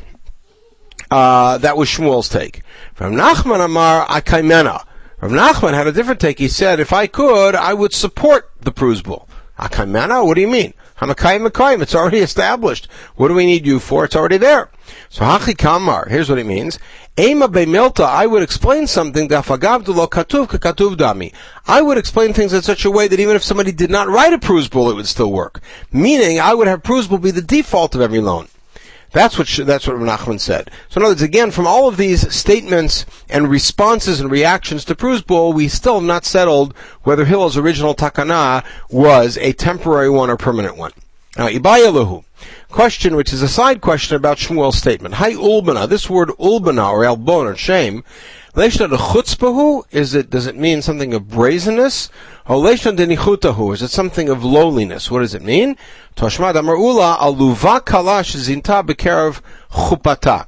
uh, 1.09 1.57
that 1.59 1.77
was 1.77 1.88
Shmuel's 1.88 2.27
take. 2.27 2.62
From 2.93 3.15
Nachman 3.15 3.63
Amar 3.63 4.05
Akaimena. 4.07 4.85
Rav 5.21 5.31
Nachman 5.31 5.74
had 5.74 5.88
a 5.88 5.93
different 5.93 6.19
take. 6.19 6.39
He 6.39 6.50
said, 6.50 6.81
if 6.81 6.91
I 6.91 7.07
could, 7.07 7.55
I 7.55 7.74
would 7.74 7.93
support 7.93 8.51
the 8.59 8.71
Prusbul. 8.71 9.25
Akaimana? 9.59 10.25
What 10.25 10.35
do 10.35 10.41
you 10.41 10.47
mean? 10.47 10.74
Hamakayim 11.00 11.47
Makayim. 11.47 11.81
It's 11.81 11.95
already 11.95 12.19
established. 12.19 12.88
What 13.15 13.27
do 13.27 13.33
we 13.33 13.45
need 13.45 13.65
you 13.65 13.79
for? 13.79 14.05
It's 14.05 14.15
already 14.15 14.38
there. 14.38 14.69
So 15.09 15.24
Hachi 15.24 15.57
Kamar. 15.57 16.07
Here's 16.09 16.29
what 16.29 16.39
it 16.39 16.45
means. 16.45 16.79
Ema 17.17 17.47
Milta, 17.47 18.03
I 18.03 18.27
would 18.27 18.43
explain 18.43 18.88
something 18.88 19.29
Dafagavdulo 19.29 20.09
Katuv 20.09 20.47
Katuv 20.47 20.95
Dami. 20.95 21.33
I 21.65 21.81
would 21.81 21.97
explain 21.97 22.33
things 22.33 22.53
in 22.53 22.62
such 22.62 22.83
a 22.83 22.91
way 22.91 23.07
that 23.07 23.19
even 23.19 23.35
if 23.35 23.43
somebody 23.43 23.71
did 23.71 23.89
not 23.89 24.09
write 24.09 24.33
a 24.33 24.38
Prusbul, 24.38 24.91
it 24.91 24.95
would 24.95 25.07
still 25.07 25.31
work. 25.31 25.62
Meaning, 25.91 26.39
I 26.39 26.53
would 26.53 26.67
have 26.67 26.83
Prusbul 26.83 27.21
be 27.21 27.31
the 27.31 27.41
default 27.41 27.95
of 27.95 28.01
every 28.01 28.19
loan. 28.19 28.47
That's 29.12 29.38
what 29.38 29.47
that's 29.65 29.88
what 29.88 29.97
Nachman 29.97 30.39
said. 30.39 30.69
So 30.89 31.00
in 31.00 31.03
other 31.03 31.12
words, 31.12 31.21
again, 31.21 31.51
from 31.51 31.67
all 31.67 31.88
of 31.88 31.97
these 31.97 32.33
statements 32.33 33.05
and 33.29 33.50
responses 33.50 34.19
and 34.19 34.29
reactions 34.29 34.83
to 34.85 34.95
Prusbul, 34.95 35.53
we 35.53 35.67
still 35.67 35.95
have 35.95 36.03
not 36.03 36.25
settled 36.25 36.74
whether 37.03 37.25
Hillel's 37.25 37.57
original 37.57 37.95
takana 37.95 38.65
was 38.89 39.38
a 39.38 39.53
temporary 39.53 40.09
one 40.09 40.29
or 40.29 40.38
permanent 40.38 40.77
one. 40.77 40.91
Now, 41.38 41.47
Ibayaluhu. 41.47 42.24
Question 42.69 43.15
which 43.15 43.31
is 43.31 43.41
a 43.41 43.47
side 43.47 43.79
question 43.79 44.17
about 44.17 44.38
Shmuel's 44.38 44.77
statement. 44.77 45.15
Hi 45.15 45.31
ulbana. 45.33 45.88
This 45.88 46.09
word 46.09 46.29
ulbana 46.38 46.91
or 46.91 47.05
elbon 47.05 47.47
or 47.47 47.55
shame 47.55 48.03
is 48.57 50.15
it, 50.15 50.29
does 50.29 50.47
it 50.47 50.55
mean 50.55 50.81
something 50.81 51.13
of 51.13 51.27
brazenness? 51.27 52.09
Or 52.48 52.58
leishna 52.58 52.92
de 52.92 53.08
nichutahu, 53.08 53.74
is 53.74 53.82
it 53.82 53.90
something 53.90 54.30
of 54.30 54.44
lowliness? 54.44 55.10
What 55.10 55.22
does 55.22 55.34
it 55.34 55.42
mean? 55.42 55.78
Toshmad 56.16 56.56
amar 56.56 56.75
ula 56.75 57.18
aluva 57.20 57.82
kalash 57.82 58.36
zinta 58.36 58.86
bekerav 58.86 59.42
chupata. 59.72 60.46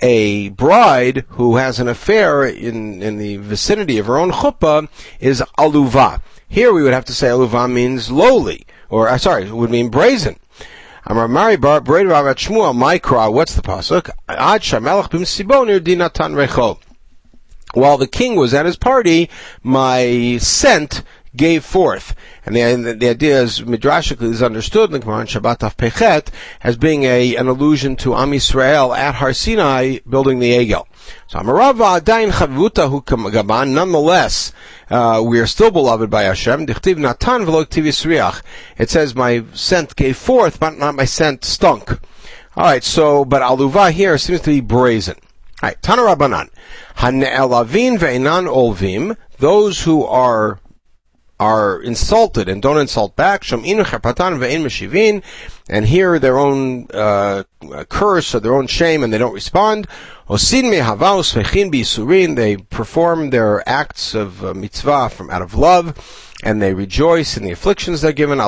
A 0.00 0.50
bride 0.50 1.24
who 1.30 1.56
has 1.56 1.80
an 1.80 1.88
affair 1.88 2.44
in, 2.44 3.02
in 3.02 3.18
the 3.18 3.38
vicinity 3.38 3.98
of 3.98 4.06
her 4.06 4.18
own 4.18 4.30
chuppah 4.30 4.88
is 5.18 5.42
aluva. 5.58 6.22
Here 6.48 6.72
we 6.72 6.84
would 6.84 6.92
have 6.92 7.06
to 7.06 7.14
say 7.14 7.26
aluva 7.26 7.68
means 7.68 8.08
lowly, 8.08 8.64
or, 8.88 9.08
uh, 9.08 9.18
sorry, 9.18 9.46
it 9.46 9.52
would 9.52 9.70
mean 9.70 9.88
brazen. 9.88 10.36
Amar 11.06 11.26
Mari 11.26 11.56
Bar 11.56 11.80
Braid 11.80 12.06
Ravat 12.06 12.36
Shmuel 12.36 12.72
Mikra. 12.72 13.32
What's 13.32 13.56
the 13.56 13.62
pasuk? 13.62 14.10
While 17.74 17.96
the 17.96 18.06
king 18.06 18.36
was 18.36 18.54
at 18.54 18.66
his 18.66 18.76
party, 18.76 19.30
my 19.64 20.38
scent 20.40 21.02
gave 21.36 21.64
forth. 21.64 22.14
And 22.44 22.56
the, 22.56 22.94
the 22.94 23.08
idea 23.08 23.42
is 23.42 23.60
midrashically 23.60 24.30
is 24.30 24.42
understood 24.42 24.90
in 24.90 24.92
the 24.92 24.98
Gemara 24.98 25.24
Shabbat 25.24 25.62
of 25.62 25.76
Pechet 25.76 26.28
as 26.62 26.76
being 26.76 27.04
a, 27.04 27.36
an 27.36 27.48
allusion 27.48 27.96
to 27.96 28.14
Am 28.14 28.32
Yisrael 28.32 28.96
at 28.96 29.16
Har 29.16 29.32
Sinai 29.32 29.98
building 30.08 30.38
the 30.38 30.52
Egel. 30.52 30.86
So 31.28 31.38
Amarava 31.38 32.00
Adain 32.00 32.30
Chavuta 32.30 32.90
Hu 32.90 33.02
Gaban, 33.02 33.70
nonetheless, 33.70 34.52
uh, 34.90 35.22
we 35.24 35.40
are 35.40 35.46
still 35.46 35.70
beloved 35.70 36.10
by 36.10 36.22
Hashem. 36.22 36.66
Dichtiv 36.66 36.98
Natan 36.98 37.46
V'lo 37.46 37.64
Yisriach. 37.64 38.42
It 38.76 38.90
says 38.90 39.14
my 39.14 39.44
scent 39.54 39.96
gave 39.96 40.16
forth, 40.16 40.60
but 40.60 40.76
not 40.76 40.94
my 40.94 41.04
scent 41.04 41.44
stunk. 41.44 41.98
Alright, 42.56 42.84
so, 42.84 43.24
but 43.24 43.40
Aluva 43.40 43.90
here 43.90 44.18
seems 44.18 44.42
to 44.42 44.50
be 44.50 44.60
brazen. 44.60 45.16
Alright, 45.62 45.80
Tana 45.80 46.02
Rabbanan. 46.02 46.50
Hane'elavin 46.96 47.98
ve'enan 47.98 48.46
olvim, 48.46 49.16
those 49.38 49.82
who 49.82 50.04
are 50.04 50.60
are 51.42 51.82
insulted 51.82 52.48
and 52.48 52.62
don't 52.62 52.78
insult 52.78 53.16
back. 53.16 53.42
And 55.68 55.86
hear 55.86 56.18
their 56.18 56.38
own 56.38 56.86
uh, 56.92 57.44
curse 57.88 58.34
or 58.34 58.40
their 58.40 58.54
own 58.54 58.66
shame, 58.66 59.02
and 59.02 59.12
they 59.12 59.18
don't 59.18 59.34
respond. 59.34 59.86
They 62.36 62.56
perform 62.56 63.30
their 63.30 63.68
acts 63.68 64.14
of 64.14 64.44
uh, 64.44 64.54
mitzvah 64.54 65.08
from 65.10 65.30
out 65.30 65.42
of 65.42 65.54
love 65.54 66.28
and 66.44 66.60
they 66.60 66.74
rejoice 66.74 67.36
in 67.36 67.44
the 67.44 67.52
afflictions 67.52 68.00
they're 68.00 68.12
given. 68.12 68.40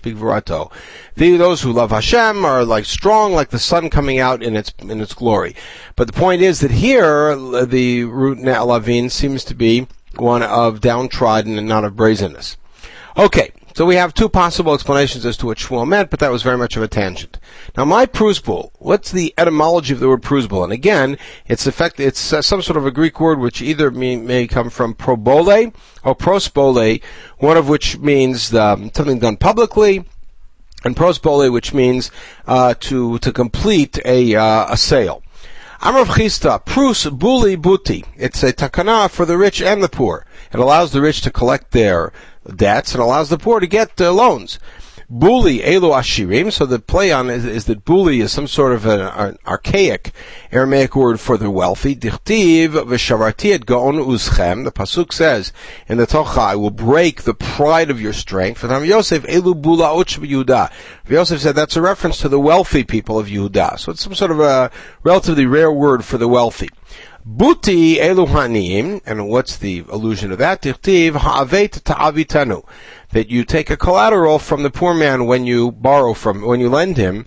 Bigvurato. 0.00 0.72
Those 1.14 1.62
who 1.62 1.72
love 1.72 1.90
Hashem 1.90 2.44
are 2.44 2.64
like 2.64 2.84
strong, 2.86 3.32
like 3.32 3.50
the 3.50 3.58
sun 3.60 3.88
coming 3.88 4.18
out 4.18 4.42
in 4.42 4.56
its 4.56 4.74
in 4.80 5.00
its 5.00 5.14
glory. 5.14 5.54
But 5.94 6.08
the 6.08 6.12
point 6.12 6.42
is 6.42 6.58
that 6.60 6.72
here 6.72 7.36
the 7.64 8.04
root 8.04 8.38
lavin 8.40 9.10
seems 9.10 9.44
to 9.44 9.54
be 9.54 9.86
one 10.18 10.42
of 10.42 10.80
downtrodden 10.80 11.58
and 11.58 11.68
not 11.68 11.84
of 11.84 11.96
brazenness. 11.96 12.56
Okay, 13.16 13.52
so 13.74 13.86
we 13.86 13.96
have 13.96 14.12
two 14.12 14.28
possible 14.28 14.74
explanations 14.74 15.24
as 15.24 15.36
to 15.38 15.46
what 15.46 15.58
Shmuel 15.58 15.88
meant, 15.88 16.10
but 16.10 16.20
that 16.20 16.30
was 16.30 16.42
very 16.42 16.58
much 16.58 16.76
of 16.76 16.82
a 16.82 16.88
tangent. 16.88 17.38
Now, 17.76 17.86
my 17.86 18.04
prusbul, 18.04 18.70
what's 18.78 19.10
the 19.10 19.32
etymology 19.38 19.94
of 19.94 20.00
the 20.00 20.08
word 20.08 20.22
prusbul? 20.22 20.64
And 20.64 20.72
again, 20.72 21.16
it's 21.46 21.66
effect, 21.66 21.98
it's 21.98 22.32
uh, 22.32 22.42
some 22.42 22.60
sort 22.60 22.76
of 22.76 22.84
a 22.84 22.90
Greek 22.90 23.18
word 23.18 23.38
which 23.38 23.62
either 23.62 23.90
may, 23.90 24.16
may 24.16 24.46
come 24.46 24.68
from 24.68 24.94
probole 24.94 25.72
or 26.04 26.14
prosbole, 26.14 27.00
one 27.38 27.56
of 27.56 27.68
which 27.68 27.98
means 27.98 28.54
um, 28.54 28.90
something 28.94 29.18
done 29.18 29.38
publicly, 29.38 30.04
and 30.84 30.96
prosbole, 30.96 31.50
which 31.50 31.72
means 31.72 32.10
uh, 32.46 32.74
to 32.80 33.18
to 33.20 33.32
complete 33.32 33.98
a 34.04 34.34
uh, 34.34 34.66
a 34.68 34.76
sale. 34.76 35.21
Amrav 35.82 36.14
Chisda, 36.14 36.64
Prus 36.64 37.06
Buli 37.06 37.56
Buti. 37.56 38.04
It's 38.16 38.44
a 38.44 38.52
takana 38.52 39.10
for 39.10 39.26
the 39.26 39.36
rich 39.36 39.60
and 39.60 39.82
the 39.82 39.88
poor. 39.88 40.24
It 40.52 40.60
allows 40.60 40.92
the 40.92 41.00
rich 41.00 41.22
to 41.22 41.30
collect 41.32 41.72
their 41.72 42.12
debts 42.54 42.94
and 42.94 43.02
allows 43.02 43.30
the 43.30 43.36
poor 43.36 43.58
to 43.58 43.66
get 43.66 44.00
uh, 44.00 44.12
loans. 44.12 44.60
Buli 45.14 45.58
elu 45.58 45.92
ashirim. 45.92 46.50
So 46.50 46.64
the 46.64 46.78
play 46.78 47.12
on 47.12 47.28
is, 47.28 47.44
is 47.44 47.66
that 47.66 47.84
buli 47.84 48.22
is 48.22 48.32
some 48.32 48.46
sort 48.46 48.72
of 48.72 48.86
an, 48.86 49.00
an, 49.00 49.36
archaic 49.46 50.12
Aramaic 50.50 50.96
word 50.96 51.20
for 51.20 51.36
the 51.36 51.50
wealthy. 51.50 51.94
Dichtiv 51.94 52.68
v'shavarti 52.68 53.52
et 53.52 53.66
gaon 53.66 53.96
uschem. 53.96 54.64
The 54.64 54.72
pasuk 54.72 55.12
says 55.12 55.52
in 55.86 55.98
the 55.98 56.06
Tocha, 56.06 56.38
"I 56.38 56.56
will 56.56 56.70
break 56.70 57.24
the 57.24 57.34
pride 57.34 57.90
of 57.90 58.00
your 58.00 58.14
strength." 58.14 58.64
And 58.64 58.86
Yosef 58.86 59.24
elu 59.24 59.60
bula 59.60 59.88
Yehuda. 59.88 60.72
Yosef 61.06 61.42
said 61.42 61.56
that's 61.56 61.76
a 61.76 61.82
reference 61.82 62.16
to 62.22 62.30
the 62.30 62.40
wealthy 62.40 62.82
people 62.82 63.18
of 63.18 63.26
Yehuda. 63.26 63.78
So 63.80 63.92
it's 63.92 64.00
some 64.00 64.14
sort 64.14 64.30
of 64.30 64.40
a 64.40 64.70
relatively 65.02 65.44
rare 65.44 65.70
word 65.70 66.06
for 66.06 66.16
the 66.16 66.26
wealthy. 66.26 66.70
Buti 67.24 67.98
Eluhanim, 67.98 69.00
and 69.06 69.28
what's 69.28 69.56
the 69.56 69.84
allusion 69.88 70.30
to 70.30 70.36
that? 70.36 70.62
Tichtiv 70.62 71.12
ha'avet 71.12 71.84
ta'avitanu. 71.84 72.64
That 73.12 73.30
you 73.30 73.44
take 73.44 73.70
a 73.70 73.76
collateral 73.76 74.38
from 74.38 74.62
the 74.62 74.70
poor 74.70 74.94
man 74.94 75.26
when 75.26 75.44
you 75.44 75.70
borrow 75.70 76.14
from, 76.14 76.42
when 76.42 76.60
you 76.60 76.68
lend 76.68 76.96
him. 76.96 77.26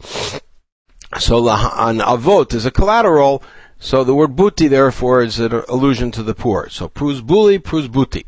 So 1.20 1.48
an 1.48 2.00
avot 2.00 2.54
is 2.54 2.66
a 2.66 2.72
collateral, 2.72 3.44
so 3.80 4.04
the 4.04 4.16
word 4.16 4.36
buti 4.36 4.68
therefore 4.68 5.22
is 5.22 5.40
an 5.40 5.54
allusion 5.70 6.12
to 6.12 6.24
the 6.24 6.34
poor. 6.34 6.70
So 6.70 6.90
prus 6.90 7.22
buli, 7.22 7.60
prus 7.60 7.88
buti. 7.88 8.26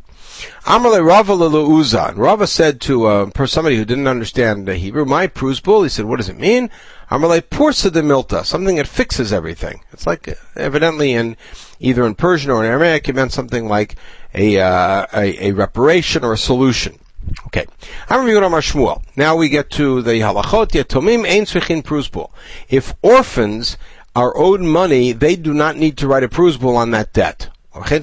Amrle 0.65 1.03
Rava 1.05 1.33
Lelauza. 1.33 2.15
Rava 2.15 2.45
said 2.45 2.79
to 2.81 3.05
uh, 3.05 3.45
somebody 3.45 3.75
who 3.75 3.85
didn't 3.85 4.07
understand 4.07 4.67
Hebrew, 4.67 5.05
my 5.05 5.27
prus 5.27 5.59
bul. 5.59 5.83
He 5.83 5.89
said, 5.89 6.05
what 6.05 6.17
does 6.17 6.29
it 6.29 6.37
mean? 6.37 6.69
Amalei 7.09 7.41
Pursa 7.41 7.89
de 7.89 8.01
Milta, 8.01 8.43
something 8.43 8.75
that 8.75 8.87
fixes 8.87 9.31
everything. 9.31 9.81
It's 9.93 10.05
like, 10.05 10.27
uh, 10.27 10.33
evidently 10.57 11.13
in, 11.13 11.37
either 11.79 12.05
in 12.05 12.15
Persian 12.15 12.51
or 12.51 12.63
in 12.63 12.69
Aramaic, 12.69 13.07
it 13.07 13.15
meant 13.15 13.31
something 13.31 13.67
like 13.67 13.95
a, 14.33 14.59
uh, 14.59 15.05
a, 15.13 15.47
a, 15.47 15.51
reparation 15.53 16.25
or 16.25 16.33
a 16.33 16.37
solution. 16.37 16.99
Okay. 17.47 17.65
Now 18.09 19.35
we 19.35 19.49
get 19.49 19.69
to 19.71 20.01
the 20.01 20.11
halachot. 20.11 20.71
Yetomim 20.71 21.25
ein 21.25 21.45
tzvichin 21.45 21.83
prusbul. 21.83 22.31
If 22.69 22.93
orphans 23.01 23.77
are 24.15 24.35
owed 24.37 24.61
money, 24.61 25.11
they 25.11 25.35
do 25.35 25.53
not 25.53 25.77
need 25.77 25.97
to 25.97 26.07
write 26.07 26.23
a 26.23 26.29
prusbul 26.29 26.75
on 26.75 26.91
that 26.91 27.13
debt. 27.13 27.49
Why? 27.77 27.83
Rabban 27.83 28.01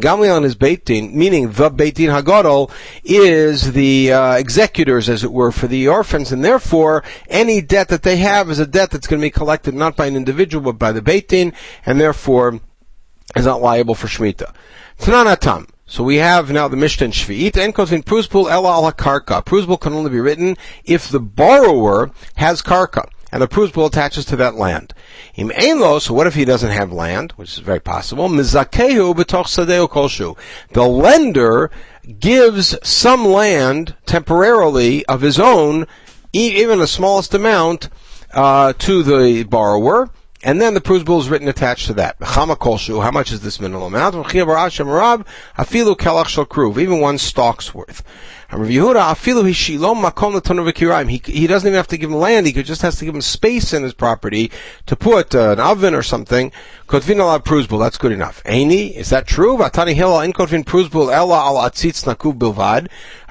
Gamliel 0.00 0.36
and 0.36 0.44
his 0.44 0.56
Beitin, 0.56 1.12
meaning 1.12 1.52
the 1.52 1.70
Beitin 1.70 2.10
Hagadol, 2.10 2.72
is 3.04 3.72
the 3.72 4.12
uh, 4.12 4.32
executors, 4.32 5.08
as 5.08 5.22
it 5.22 5.30
were, 5.30 5.52
for 5.52 5.68
the 5.68 5.86
orphans, 5.86 6.32
and 6.32 6.44
therefore 6.44 7.04
any 7.28 7.60
debt 7.60 7.86
that 7.88 8.02
they 8.02 8.16
have 8.16 8.50
is 8.50 8.58
a 8.58 8.66
debt 8.66 8.90
that's 8.90 9.06
going 9.06 9.20
to 9.20 9.26
be 9.26 9.30
collected 9.30 9.72
not 9.72 9.94
by 9.94 10.06
an 10.06 10.16
individual 10.16 10.72
but 10.72 10.80
by 10.80 10.90
the 10.90 11.00
Beitin, 11.00 11.54
and 11.86 12.00
therefore 12.00 12.58
is 13.36 13.46
not 13.46 13.62
liable 13.62 13.94
for 13.94 14.06
Shemitah. 14.06 14.52
Tananatam. 14.98 15.68
So 15.86 16.04
we 16.04 16.16
have 16.16 16.52
now 16.52 16.68
the 16.68 16.76
Mishnah 16.76 17.06
in 17.06 17.10
Shvi'it, 17.10 17.56
and 17.56 17.92
in 17.92 18.02
Pruzbul 18.04 18.48
Ela 18.48 18.78
ala 18.78 18.92
Karka. 18.92 19.44
Pruzbul 19.44 19.80
can 19.80 19.92
only 19.92 20.10
be 20.10 20.20
written 20.20 20.56
if 20.84 21.08
the 21.08 21.18
borrower 21.18 22.12
has 22.36 22.62
Karka, 22.62 23.08
and 23.32 23.42
the 23.42 23.48
Pruzbul 23.48 23.88
attaches 23.88 24.24
to 24.26 24.36
that 24.36 24.54
land. 24.54 24.94
Im 25.34 25.48
Einlo, 25.50 26.00
so 26.00 26.14
what 26.14 26.28
if 26.28 26.34
he 26.36 26.44
doesn't 26.44 26.70
have 26.70 26.92
land, 26.92 27.32
which 27.32 27.54
is 27.54 27.58
very 27.58 27.80
possible? 27.80 28.28
Mizakehu 28.28 29.14
b'toch 29.16 29.46
sadeo 29.46 29.88
kolshu. 29.88 30.38
The 30.74 30.84
lender 30.84 31.72
gives 32.20 32.76
some 32.88 33.24
land 33.24 33.96
temporarily 34.06 35.04
of 35.06 35.22
his 35.22 35.40
own, 35.40 35.88
even 36.32 36.78
the 36.78 36.86
smallest 36.86 37.34
amount, 37.34 37.88
uh, 38.32 38.74
to 38.74 39.02
the 39.02 39.42
borrower, 39.42 40.10
and 40.42 40.60
then 40.60 40.74
the 40.74 40.80
Prus 40.80 41.02
is 41.02 41.28
written 41.28 41.48
attached 41.48 41.86
to 41.88 41.94
that. 41.94 42.16
How 42.20 42.46
much 42.46 43.30
is 43.32 43.40
this 43.40 43.60
minimum 43.60 43.94
amount? 43.94 44.34
Even 46.78 47.00
one 47.00 47.18
stalk's 47.18 47.74
worth. 47.74 48.02
He, 48.52 48.58
he 51.24 51.46
doesn't 51.46 51.68
even 51.68 51.76
have 51.76 51.86
to 51.86 51.96
give 51.96 52.10
him 52.10 52.16
land, 52.16 52.46
he 52.46 52.52
just 52.52 52.82
has 52.82 52.96
to 52.96 53.04
give 53.04 53.14
him 53.14 53.20
space 53.20 53.72
in 53.72 53.84
his 53.84 53.92
property 53.92 54.50
to 54.86 54.96
put 54.96 55.34
uh, 55.34 55.52
an 55.52 55.60
oven 55.60 55.94
or 55.94 56.02
something. 56.02 56.50
That's 56.88 57.06
good 57.06 58.10
enough. 58.10 58.42
Aini, 58.44 58.92
is 58.96 59.10
that 59.10 59.28
true? 59.28 59.62
A 59.62 59.70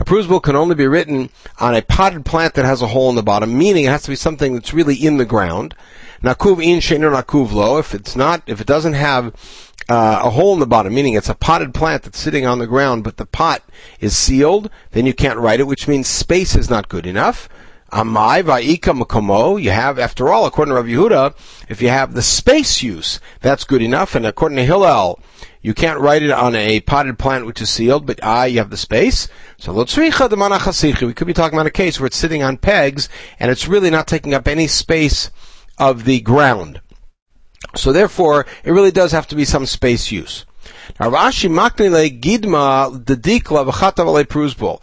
pruzbul 0.06 0.42
can 0.42 0.56
only 0.56 0.76
be 0.76 0.88
written 0.88 1.30
on 1.60 1.76
a 1.76 1.82
potted 1.82 2.24
plant 2.26 2.54
that 2.54 2.64
has 2.64 2.82
a 2.82 2.88
hole 2.88 3.10
in 3.10 3.18
the 3.18 3.24
bottom, 3.24 3.58
meaning 3.58 3.84
it 3.86 3.90
has 3.90 4.04
to 4.04 4.10
be 4.10 4.16
something 4.16 4.54
that's 4.54 4.74
really 4.74 4.96
in 4.96 5.18
the 5.18 5.26
ground. 5.26 5.76
Nakuv 6.22 6.64
in 6.64 6.80
shener 6.80 7.12
nakuv 7.14 7.52
lo. 7.52 7.78
If 7.78 7.94
it's 7.94 8.16
not, 8.16 8.44
if 8.46 8.60
it 8.60 8.68
doesn't 8.68 8.94
have 8.94 9.34
uh, 9.88 10.22
a 10.24 10.30
hole 10.30 10.54
in 10.54 10.60
the 10.60 10.68
bottom, 10.68 10.94
meaning 10.94 11.14
it's 11.14 11.30
a 11.30 11.36
potted 11.36 11.74
plant 11.74 12.04
that's 12.04 12.20
sitting 12.20 12.46
on 12.46 12.60
the 12.60 12.68
ground, 12.68 13.04
but 13.04 13.18
the 13.18 13.26
pot 13.26 13.64
is 14.00 14.16
sealed, 14.16 14.70
then 14.92 15.06
you 15.06 15.14
can't 15.14 15.40
write 15.40 15.60
it, 15.60 15.68
which 15.68 15.88
means 15.88 16.08
space 16.08 16.56
is 16.56 16.70
not 16.70 16.90
good 16.90 17.06
enough. 17.06 17.48
Amai 17.92 18.44
va'ika 18.44 19.00
makomo. 19.00 19.62
You 19.62 19.72
have, 19.72 19.98
after 19.98 20.30
all, 20.30 20.46
according 20.46 20.74
to 20.74 20.76
Rav 20.76 20.86
Yehuda, 20.86 21.34
if 21.70 21.82
you 21.82 21.90
have 21.90 22.14
the 22.14 22.22
space 22.22 22.84
use, 22.84 23.20
that's 23.42 23.64
good 23.64 23.82
enough. 23.82 24.14
And 24.14 24.26
according 24.26 24.58
to 24.58 24.66
Hillel, 24.66 25.20
you 25.62 25.74
can't 25.74 26.00
write 26.00 26.22
it 26.22 26.32
on 26.32 26.56
a 26.56 26.82
potted 26.82 27.18
plant 27.18 27.46
which 27.46 27.62
is 27.62 27.70
sealed, 27.70 28.06
but 28.06 28.20
ah, 28.22 28.44
you 28.44 28.60
have 28.60 28.70
the 28.70 28.78
space. 28.78 29.28
So 29.58 29.74
lotzricha 29.74 30.30
de 30.30 31.06
We 31.06 31.14
could 31.14 31.28
be 31.28 31.34
talking 31.34 31.58
about 31.58 31.66
a 31.66 31.72
case 31.72 32.00
where 32.00 32.08
it's 32.08 32.18
sitting 32.18 32.44
on 32.44 32.58
pegs 32.58 33.10
and 33.40 33.50
it's 33.50 33.68
really 33.68 33.90
not 33.90 34.08
taking 34.08 34.34
up 34.34 34.48
any 34.48 34.68
space 34.68 35.32
of 35.80 36.06
the 36.06 36.20
ground. 36.22 36.82
So 37.76 37.92
therefore, 37.92 38.46
it 38.64 38.72
really 38.72 38.92
does 38.92 39.12
have 39.12 39.28
to 39.28 39.36
be 39.36 39.46
some 39.46 39.66
space 39.66 40.12
use. 40.12 40.46
Ravashi 41.00 41.50
maknile 41.50 42.20
gidma 42.20 43.04
dedikla 43.04 43.70
v'chatavale 43.70 44.26
pruzbol. 44.26 44.82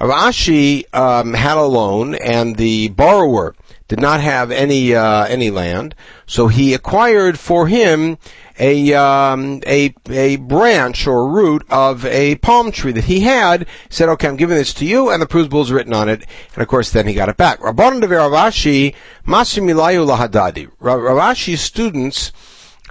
Ravashi 0.00 0.84
um, 0.94 1.34
had 1.34 1.56
a 1.56 1.62
loan, 1.62 2.14
and 2.14 2.56
the 2.56 2.88
borrower 2.88 3.54
did 3.88 4.00
not 4.00 4.20
have 4.20 4.50
any 4.50 4.94
uh, 4.94 5.24
any 5.24 5.50
land, 5.50 5.94
so 6.26 6.48
he 6.48 6.74
acquired 6.74 7.38
for 7.38 7.66
him 7.66 8.18
a 8.58 8.92
um, 8.94 9.62
a 9.66 9.94
a 10.10 10.36
branch 10.36 11.06
or 11.06 11.28
root 11.28 11.64
of 11.70 12.04
a 12.04 12.36
palm 12.36 12.70
tree 12.70 12.92
that 12.92 13.04
he 13.04 13.20
had. 13.20 13.62
He 13.62 13.66
said, 13.88 14.08
"Okay, 14.10 14.28
I'm 14.28 14.36
giving 14.36 14.56
this 14.56 14.74
to 14.74 14.84
you," 14.84 15.10
and 15.10 15.22
the 15.22 15.26
Prus 15.26 15.48
is 15.48 15.72
written 15.72 15.94
on 15.94 16.08
it, 16.08 16.24
and 16.54 16.62
of 16.62 16.68
course, 16.68 16.90
then 16.90 17.06
he 17.06 17.14
got 17.14 17.30
it 17.30 17.38
back. 17.38 17.60
Rabbanon 17.60 18.00
de 18.00 18.08
Ravashi 18.08 18.94
Masimilayu 19.26 20.06
lahadadi. 20.06 20.70
Ravashi's 20.80 21.62
students 21.62 22.32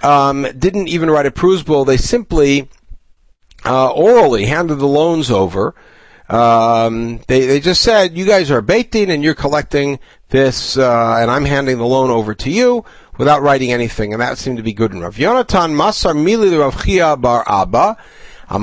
um, 0.02 0.46
didn't 0.58 0.88
even 0.88 1.10
write 1.10 1.26
a 1.26 1.30
Prus 1.30 1.62
They 1.62 1.96
simply 1.96 2.68
uh, 3.64 3.90
orally 3.90 4.46
handed 4.46 4.76
the 4.76 4.86
loans 4.86 5.30
over. 5.30 5.74
Um, 6.28 7.20
they 7.26 7.46
they 7.46 7.60
just 7.60 7.82
said, 7.82 8.16
"You 8.16 8.26
guys 8.26 8.50
are 8.50 8.60
baiting, 8.60 9.10
and 9.10 9.24
you're 9.24 9.34
collecting 9.34 9.98
this, 10.30 10.76
uh, 10.76 11.16
and 11.18 11.30
I'm 11.30 11.44
handing 11.44 11.78
the 11.78 11.86
loan 11.86 12.10
over 12.10 12.34
to 12.34 12.50
you." 12.50 12.84
without 13.18 13.42
writing 13.42 13.72
anything, 13.72 14.12
and 14.14 14.22
that 14.22 14.38
seemed 14.38 14.56
to 14.56 14.62
be 14.62 14.72
good 14.72 14.92
enough. 14.92 15.16
Yonatan 15.16 15.74
Masar 15.74 16.14
Mili 16.14 16.58
Rav 16.58 16.82
Chia 16.84 17.16
Bar 17.16 17.44
Abba. 17.46 17.96
So 18.50 18.60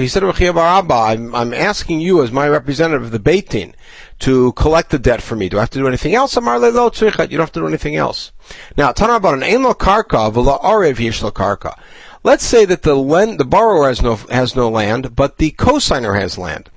he 0.00 0.08
said 0.08 0.24
I'm, 0.24 1.34
I'm 1.34 1.52
asking 1.52 2.00
you 2.00 2.22
as 2.22 2.32
my 2.32 2.48
representative 2.48 3.02
of 3.02 3.10
the 3.10 3.18
Beitin 3.18 3.74
to 4.20 4.52
collect 4.52 4.88
the 4.88 4.98
debt 4.98 5.20
for 5.20 5.36
me. 5.36 5.50
Do 5.50 5.58
I 5.58 5.60
have 5.60 5.68
to 5.70 5.78
do 5.78 5.86
anything 5.86 6.14
else? 6.14 6.34
You 6.34 6.40
don't 6.40 6.58
have 6.58 7.52
to 7.52 7.60
do 7.60 7.66
anything 7.66 7.96
else. 7.96 8.32
Now, 8.78 8.92
Tana 8.92 9.16
about 9.16 9.34
an 9.34 9.42
Ein 9.42 9.64
Karka, 9.74 10.32
V'la 10.32 10.62
Arev 10.62 10.98
Yesh 10.98 11.20
Karka. 11.20 11.78
Let's 12.22 12.44
say 12.44 12.64
that 12.64 12.82
the 12.82 12.94
lend, 12.94 13.38
the 13.38 13.44
borrower 13.44 13.88
has 13.88 14.00
no, 14.00 14.16
has 14.16 14.56
no 14.56 14.70
land, 14.70 15.14
but 15.14 15.36
the 15.36 15.50
cosigner 15.52 16.18
has 16.18 16.38
land. 16.38 16.70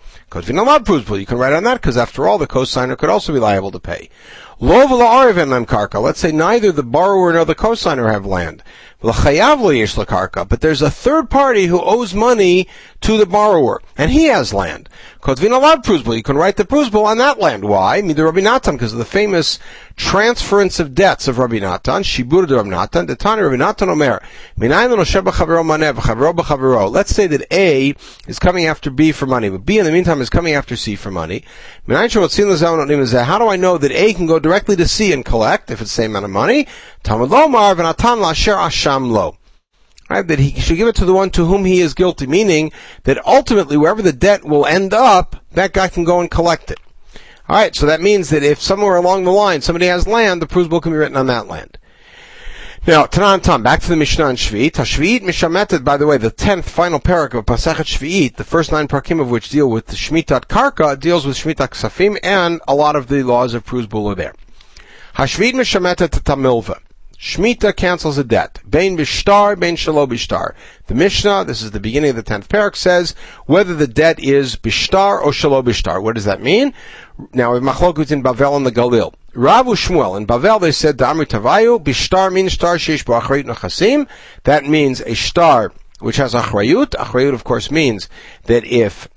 You 1.19 1.25
can 1.25 1.37
write 1.37 1.53
on 1.53 1.63
that 1.63 1.81
because 1.81 1.97
after 1.97 2.27
all, 2.27 2.37
the 2.37 2.47
cosigner 2.47 2.97
could 2.97 3.09
also 3.09 3.33
be 3.33 3.39
liable 3.39 3.71
to 3.71 3.79
pay. 3.79 4.09
Let's 4.59 6.19
say 6.19 6.31
neither 6.31 6.71
the 6.71 6.83
borrower 6.83 7.33
nor 7.33 7.45
the 7.45 7.55
cosigner 7.55 8.11
have 8.11 8.25
land. 8.25 8.63
But 9.03 10.61
there's 10.61 10.81
a 10.81 10.89
third 10.89 11.29
party 11.29 11.65
who 11.65 11.81
owes 11.81 12.13
money 12.13 12.69
to 13.01 13.17
the 13.17 13.25
borrower, 13.25 13.81
and 13.97 14.11
he 14.11 14.27
has 14.27 14.53
land. 14.53 14.87
You 15.27 15.33
can 15.35 16.37
write 16.37 16.55
the 16.55 16.65
prusbul 16.65 17.05
on 17.05 17.17
that 17.17 17.37
land. 17.37 17.65
Why? 17.65 17.99
Rabbi 17.99 18.39
Natan, 18.39 18.75
because 18.75 18.93
of 18.93 18.99
the 18.99 19.05
famous 19.05 19.59
transference 19.97 20.79
of 20.79 20.95
debts 20.95 21.27
of 21.27 21.37
Rabbi 21.37 21.59
Natan, 21.59 22.03
Shibur 22.03 22.47
de 22.47 22.55
Rabbi 22.55 22.69
Natan, 22.69 23.07
the 23.07 23.17
Tani 23.17 23.41
Rabbi 23.41 23.57
Natan 23.57 23.89
Omer, 23.89 24.21
Let's 24.57 24.71
say 27.13 27.27
that 27.27 27.45
A 27.51 27.93
is 28.27 28.39
coming 28.39 28.65
after 28.67 28.89
B 28.89 29.11
for 29.11 29.25
money, 29.25 29.49
but 29.49 29.65
B 29.65 29.79
in 29.79 29.85
the 29.85 29.91
meantime 29.91 30.21
is 30.21 30.29
coming 30.29 30.53
after 30.53 30.77
C 30.77 30.95
for 30.95 31.11
money. 31.11 31.43
How 31.89 32.07
do 32.07 32.21
I 32.21 33.57
know 33.57 33.77
that 33.77 33.91
A 33.91 34.13
can 34.13 34.27
go 34.27 34.39
directly 34.43 34.75
to 34.75 34.87
see 34.87 35.11
and 35.11 35.25
collect 35.25 35.71
if 35.71 35.81
it's 35.81 35.89
the 35.89 35.95
same 35.95 36.11
amount 36.11 36.25
of 36.25 36.31
money? 36.31 36.67
Talmud 37.01 37.31
Lomar 37.31 37.73
v'natan 37.75 38.21
lasher 38.21 38.53
asham 38.53 39.09
lo. 39.09 39.37
Right, 40.09 40.27
that 40.27 40.37
he 40.37 40.59
should 40.59 40.77
give 40.77 40.87
it 40.87 40.95
to 40.97 41.05
the 41.05 41.13
one 41.13 41.31
to 41.31 41.45
whom 41.45 41.65
he 41.65 41.79
is 41.79 41.95
guilty, 41.95 42.27
meaning 42.27 42.71
that 43.05 43.25
ultimately 43.25 43.77
wherever 43.77 44.01
the 44.01 44.13
debt 44.13 44.43
will 44.43 44.67
end 44.67 44.93
up, 44.93 45.37
that 45.53 45.73
guy 45.73 45.87
can 45.87 46.03
go 46.03 46.19
and 46.19 46.29
collect 46.29 46.69
it. 46.69 46.79
Alright, 47.49 47.75
so 47.75 47.85
that 47.85 48.01
means 48.01 48.29
that 48.29 48.43
if 48.43 48.61
somewhere 48.61 48.95
along 48.95 49.23
the 49.23 49.31
line 49.31 49.61
somebody 49.61 49.87
has 49.87 50.05
land, 50.05 50.41
the 50.41 50.45
Prus 50.45 50.67
can 50.67 50.91
be 50.91 50.97
written 50.97 51.17
on 51.17 51.27
that 51.27 51.47
land. 51.47 51.77
Now, 52.85 53.05
Tanan 53.05 53.41
Tam, 53.41 53.63
back 53.63 53.79
to 53.79 53.87
the 53.87 53.95
Mishnah 53.95 54.25
on 54.25 54.35
Shvi'it. 54.35 54.71
Shvi'it 54.71 55.21
Mishametet, 55.21 55.85
by 55.85 55.95
the 55.95 56.05
way, 56.05 56.17
the 56.17 56.29
tenth 56.29 56.69
final 56.69 56.99
parak 56.99 57.33
of 57.33 57.45
Pasachet 57.45 57.85
Shvi'it, 57.85 58.35
the 58.35 58.43
first 58.43 58.73
nine 58.73 58.89
parakim 58.89 59.21
of 59.21 59.31
which 59.31 59.47
deal 59.47 59.69
with 59.69 59.85
the 59.85 59.95
Shmitat 59.95 60.47
Karka, 60.47 60.99
deals 60.99 61.25
with 61.25 61.37
Shmitat 61.37 61.69
Ksafim, 61.69 62.19
and 62.21 62.59
a 62.67 62.75
lot 62.75 62.97
of 62.97 63.07
the 63.07 63.23
laws 63.23 63.53
of 63.53 63.65
Prus 63.65 63.87
are 63.93 64.15
there. 64.15 64.33
Hashvi'it 65.15 65.53
Mishametet 65.53 66.09
Tamilva. 66.09 66.81
Shmita 67.17 67.73
cancels 67.73 68.17
a 68.17 68.23
debt. 68.25 68.59
Bain 68.69 68.97
bishtar, 68.97 69.57
bain 69.57 69.77
shalo 69.77 70.05
bishtar. 70.05 70.53
The 70.87 70.93
Mishnah, 70.93 71.45
this 71.45 71.61
is 71.61 71.71
the 71.71 71.79
beginning 71.79 72.09
of 72.09 72.17
the 72.17 72.21
tenth 72.21 72.49
parak, 72.49 72.75
says 72.75 73.15
whether 73.45 73.73
the 73.73 73.87
debt 73.87 74.19
is 74.21 74.57
bishtar 74.57 75.23
or 75.23 75.31
shalo 75.31 75.63
bishtar. 75.63 76.03
What 76.03 76.15
does 76.15 76.25
that 76.25 76.41
mean? 76.41 76.73
Now, 77.31 77.57
machlokut 77.59 78.11
in 78.11 78.23
Bavel 78.23 78.57
and 78.57 78.65
the 78.65 78.73
Galil. 78.73 79.13
Rav 79.35 79.65
Shmuel 79.65 80.15
in 80.15 80.27
Bavel 80.27 80.61
they 80.61 80.71
said 80.71 80.97
Damri 80.97 81.25
Tavayu 81.25 81.83
bishtar 81.83 82.31
means 82.31 82.53
star 82.53 82.75
sheish 82.75 83.03
ba'achrayut 83.03 83.45
nechasim. 83.45 84.07
That 84.43 84.65
means 84.65 85.01
a 85.01 85.15
star 85.15 85.73
which 85.99 86.17
has 86.17 86.33
achrayut. 86.35 86.91
Achrayut, 86.91 87.33
of 87.33 87.43
course, 87.43 87.71
means 87.71 88.09
that 88.43 88.63
if 88.63 89.07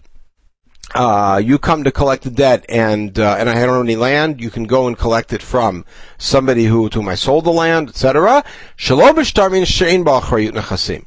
uh, 0.94 1.40
you 1.44 1.58
come 1.58 1.84
to 1.84 1.92
collect 1.92 2.22
the 2.22 2.30
debt 2.30 2.64
and 2.68 3.18
uh, 3.18 3.36
and 3.38 3.50
I 3.50 3.54
don't 3.54 3.76
own 3.76 3.86
any 3.86 3.96
land, 3.96 4.40
you 4.40 4.50
can 4.50 4.64
go 4.64 4.86
and 4.86 4.96
collect 4.96 5.34
it 5.34 5.42
from 5.42 5.84
somebody 6.16 6.64
who 6.64 6.88
to 6.88 6.98
whom 7.00 7.08
I 7.08 7.14
sold 7.14 7.44
the 7.44 7.52
land, 7.52 7.90
etc. 7.90 8.42
Shalom 8.76 9.16
b'shtar 9.16 9.52
means 9.52 9.68
she'in 9.68 10.04
ba'achrayut 10.04 10.52
nechasim. 10.52 11.04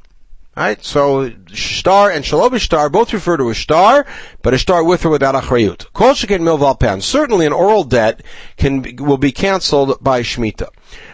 Right? 0.59 0.83
So, 0.83 1.31
star 1.53 2.11
and 2.11 2.25
shalom 2.25 2.59
star 2.59 2.89
both 2.89 3.13
refer 3.13 3.37
to 3.37 3.47
a 3.47 3.55
star, 3.55 4.05
but 4.41 4.53
a 4.53 4.59
star 4.59 4.83
with 4.83 5.05
or 5.05 5.09
without 5.09 5.33
achrayut. 5.33 5.85
Kol 5.93 6.09
sheken 6.09 6.41
milval 6.41 6.77
pan. 6.77 6.99
Certainly 6.99 7.45
an 7.45 7.53
oral 7.53 7.85
debt 7.85 8.21
can, 8.57 8.97
will 8.97 9.17
be 9.17 9.31
cancelled 9.31 10.03
by 10.03 10.21
shmita. 10.21 10.67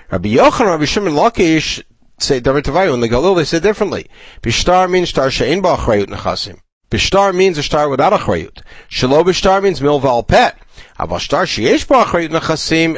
Rabbi 0.09 0.29
Yochanan, 0.29 0.65
Rabbi 0.65 0.85
Shimon 0.85 1.13
Lakish 1.13 1.83
say 2.17 2.41
Davar 2.41 2.63
Tavayu. 2.63 2.95
In 2.95 3.01
the 3.01 3.07
Galil, 3.07 3.35
they 3.35 3.43
say 3.43 3.59
differently. 3.59 4.07
Bishtar 4.41 4.89
means 4.89 5.09
star 5.09 5.29
she'en 5.29 5.61
ba 5.61 5.75
achrayut 5.75 6.07
nechasim. 6.07 6.57
Bishtar 6.89 7.31
means 7.31 7.59
a 7.59 7.63
star 7.63 7.87
without 7.87 8.13
achrayut. 8.13 8.63
Shelo 8.89 9.23
bishtar 9.23 9.61
means 9.61 9.79
milval 9.79 10.27
pet. 10.27 10.57
Aval 10.99 11.19
shtar 11.19 11.45
sheyesh 11.45 11.85
nechasim. 12.29 12.97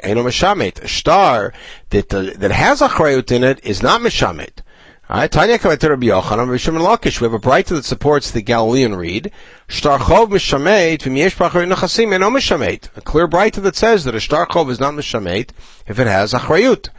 A 0.82 0.88
star 0.88 1.54
that, 1.90 2.14
uh, 2.14 2.22
that 2.38 2.52
has 2.52 2.80
achrayut 2.80 3.32
in 3.34 3.44
it 3.44 3.60
is 3.66 3.84
not 3.84 4.00
mishamet. 4.00 4.62
Alright, 5.10 5.32
Tanya 5.32 5.58
Kavatir 5.58 5.92
Rabbi 5.92 6.08
Yochanan, 6.08 6.50
Rishon 6.50 6.78
Lakish. 6.82 7.22
We 7.22 7.26
have 7.28 7.34
a 7.34 7.40
Breita 7.40 7.70
that 7.70 7.86
supports 7.86 8.30
the 8.30 8.42
Galilean 8.42 8.94
read. 8.94 9.32
Shtar 9.70 10.00
chov 10.00 10.32
mishamet, 10.32 10.98
v'miesh 10.98 11.38
b'achrayut 11.38 11.74
nechasim 11.74 12.12
eno 12.12 12.30
mishamet. 12.30 12.90
A 12.98 13.00
clear 13.00 13.26
Breita 13.26 13.64
that 13.64 13.78
says 13.78 14.04
that 14.04 14.16
a 14.16 14.20
star 14.20 14.46
chov 14.46 14.70
is 14.70 14.82
not 14.82 14.96
mishamet 14.96 15.52
if 15.88 15.98
it 15.98 16.08
has 16.08 16.34
achrayut. 16.34 16.90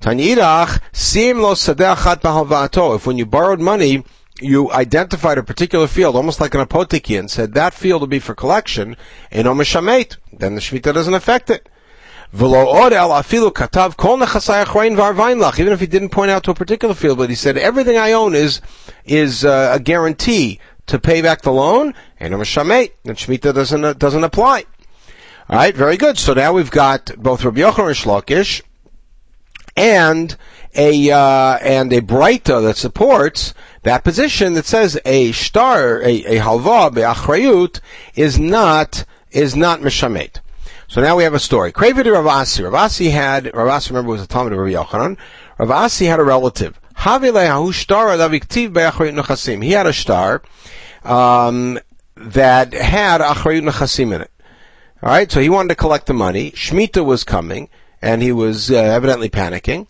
Tanyidach, 0.00 0.80
sim 0.92 1.40
lo. 1.40 1.54
If 2.94 3.06
when 3.08 3.18
you 3.18 3.26
borrowed 3.26 3.60
money, 3.60 4.04
you 4.40 4.70
identified 4.70 5.38
a 5.38 5.42
particular 5.42 5.88
field, 5.88 6.14
almost 6.14 6.40
like 6.40 6.54
an 6.54 6.64
apoteki, 6.64 7.18
and 7.18 7.28
said 7.28 7.54
that 7.54 7.74
field 7.74 8.02
will 8.02 8.06
be 8.06 8.20
for 8.20 8.36
collection, 8.36 8.96
eno 9.32 9.52
mishamet, 9.52 10.16
then 10.32 10.54
the 10.54 10.60
shmita 10.60 10.94
doesn't 10.94 11.12
affect 11.12 11.50
it. 11.50 11.68
Even 12.32 12.52
if 15.72 15.80
he 15.80 15.86
didn't 15.86 16.10
point 16.10 16.30
out 16.30 16.44
to 16.44 16.50
a 16.50 16.54
particular 16.54 16.94
field, 16.94 17.18
but 17.18 17.30
he 17.30 17.34
said 17.34 17.56
everything 17.56 17.96
I 17.96 18.12
own 18.12 18.34
is 18.34 18.60
is 19.06 19.46
uh, 19.46 19.70
a 19.72 19.80
guarantee 19.80 20.60
to 20.88 20.98
pay 20.98 21.22
back 21.22 21.40
the 21.40 21.52
loan, 21.52 21.94
and 22.20 22.34
a 22.34 22.38
shamet, 22.38 22.92
and 23.04 23.16
shmita 23.16 23.54
doesn't 23.54 23.84
uh, 23.84 23.94
doesn't 23.94 24.24
apply. 24.24 24.64
All 25.48 25.56
right, 25.56 25.74
very 25.74 25.96
good. 25.96 26.18
So 26.18 26.34
now 26.34 26.52
we've 26.52 26.70
got 26.70 27.16
both 27.16 27.42
Rabbi 27.42 27.60
Yochanan 27.60 27.86
and 27.86 27.96
Shlokish, 27.96 28.60
and 29.74 30.36
a 30.74 31.10
uh, 31.10 31.56
and 31.62 31.90
a 31.94 32.02
Breita 32.02 32.62
that 32.62 32.76
supports 32.76 33.54
that 33.84 34.04
position 34.04 34.52
that 34.52 34.66
says 34.66 35.00
a 35.06 35.32
star, 35.32 36.02
a, 36.02 36.24
a 36.24 36.40
halva 36.40 36.92
be'achrayut 36.92 37.80
is 38.14 38.38
not 38.38 39.06
is 39.30 39.56
not 39.56 39.80
mishamet. 39.80 40.40
So 40.90 41.02
now 41.02 41.16
we 41.16 41.24
have 41.24 41.34
a 41.34 41.38
story. 41.38 41.70
Kravid 41.70 42.06
Ravasi. 42.06 42.64
Ravasi 42.64 43.10
had, 43.10 43.44
Ravasi 43.44 43.90
remember 43.90 44.10
was 44.10 44.22
a 44.22 44.26
Talmud 44.26 44.54
of 44.54 44.58
Rabbi 44.58 44.72
Yochanan. 44.72 45.18
Ravasi 45.58 46.06
had 46.06 46.18
a 46.18 46.24
relative. 46.24 46.80
He 49.62 49.72
had 49.72 49.86
a 49.86 49.92
star, 49.92 50.42
um, 51.04 51.78
that 52.16 52.72
had 52.72 53.20
Achrayut 53.20 53.68
Nechasim 53.68 54.14
in 54.14 54.22
it. 54.22 54.30
Alright, 55.02 55.30
so 55.30 55.40
he 55.40 55.50
wanted 55.50 55.68
to 55.68 55.74
collect 55.74 56.06
the 56.06 56.14
money. 56.14 56.52
Shemitah 56.52 57.04
was 57.04 57.22
coming, 57.22 57.68
and 58.00 58.22
he 58.22 58.32
was 58.32 58.70
uh, 58.70 58.76
evidently 58.76 59.28
panicking. 59.28 59.88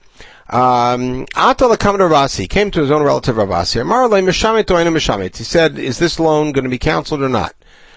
Um, 0.51 1.27
Ata 1.37 1.67
Ravasi 1.67 2.51
came 2.51 2.73
to 2.73 2.81
his 2.81 2.91
own 2.91 3.05
relative 3.05 3.37
Ravasi. 3.37 3.77
He 5.37 5.45
said, 5.45 5.79
is 5.79 5.99
this 6.01 6.19
loan 6.19 6.51
going 6.51 6.65
to 6.65 6.71
be 6.71 6.79
cancelled 6.79 7.23
or 7.23 7.29
not? 7.29 7.55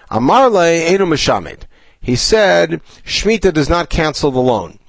Amarle 0.08 0.86
Einu 0.88 1.04
Mishamet 1.06 1.64
he 2.02 2.16
said, 2.16 2.80
Shemitah 3.06 3.54
does 3.54 3.70
not 3.70 3.88
cancel 3.88 4.32
the 4.32 4.40
loan. 4.40 4.80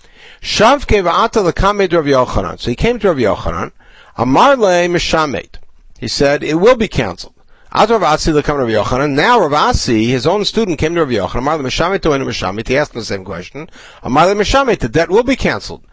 Shav 0.42 0.88
gave 0.88 1.06
ata 1.06 1.40
lekamed 1.40 1.94
Rav 1.94 2.06
Yochanan. 2.06 2.60
So 2.60 2.72
he 2.72 2.76
came 2.76 3.00
to 3.00 3.10
Rav 3.10 3.18
Yochanan. 3.18 3.72
Amar 4.18 4.58
le 4.58 4.88
mishamet. 4.88 5.56
He 6.00 6.08
said, 6.08 6.44
it 6.44 6.56
will 6.56 6.76
be 6.76 6.88
canceled. 6.88 7.36
Ata 7.72 7.94
Rav 7.94 8.04
Asi 8.04 8.32
lekamed 8.32 8.60
Rav 8.60 8.86
Yochanan. 8.86 9.12
Now 9.12 9.40
Rav 9.40 9.54
Asi, 9.54 10.08
his 10.08 10.26
own 10.26 10.44
student, 10.44 10.80
came 10.80 10.96
to 10.96 11.06
Rav 11.06 11.10
Yochanan. 11.10 11.38
Amar 11.38 11.58
le 11.58 11.64
mishamet 11.64 12.02
to 12.02 12.10
mishamet. 12.10 12.68
He 12.68 12.78
asked 12.78 12.94
him 12.94 13.02
the 13.02 13.06
same 13.06 13.24
question. 13.24 13.70
Amar 14.02 14.28
le 14.28 14.36
mishamet. 14.36 14.80
The 14.80 14.90
debt 14.90 15.10
will 15.10 15.24
be 15.24 15.36
canceled. 15.36 15.86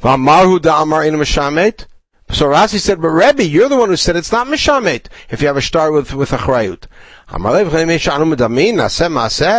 V'amarhu 0.00 0.62
da 0.62 0.82
amar 0.82 1.04
in 1.04 1.14
mishamet. 1.14 1.86
So 2.30 2.46
Rasi 2.46 2.78
said, 2.78 3.02
but 3.02 3.08
Rebbe, 3.08 3.44
you're 3.44 3.68
the 3.68 3.76
one 3.76 3.88
who 3.88 3.96
said 3.96 4.14
it's 4.14 4.30
not 4.30 4.46
mishamet 4.46 5.06
if 5.30 5.40
you 5.40 5.48
have 5.48 5.56
a 5.56 5.62
star 5.62 5.90
with, 5.90 6.14
with 6.14 6.30
achrayut. 6.30 6.84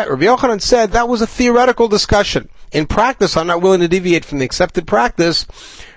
Rabbi 0.10 0.26
Yochanan 0.26 0.62
said 0.62 0.92
that 0.92 1.08
was 1.08 1.22
a 1.22 1.28
theoretical 1.28 1.88
discussion. 1.88 2.50
In 2.74 2.86
practice, 2.86 3.38
I'm 3.38 3.48
not 3.48 3.62
willing 3.62 3.80
to 3.80 3.88
deviate 3.88 4.26
from 4.26 4.40
the 4.40 4.46
accepted 4.46 4.86
practice, 4.86 5.46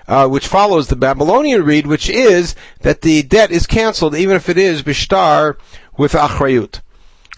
uh, 0.07 0.27
which 0.29 0.47
follows 0.47 0.87
the 0.87 0.95
Babylonian 0.95 1.63
read, 1.63 1.85
which 1.85 2.09
is 2.09 2.55
that 2.81 3.01
the 3.01 3.23
debt 3.23 3.51
is 3.51 3.67
cancelled 3.67 4.15
even 4.15 4.37
if 4.37 4.47
it 4.47 4.57
is 4.57 4.83
bishtar 4.83 5.57
with 5.97 6.13
achrayut. 6.13 6.79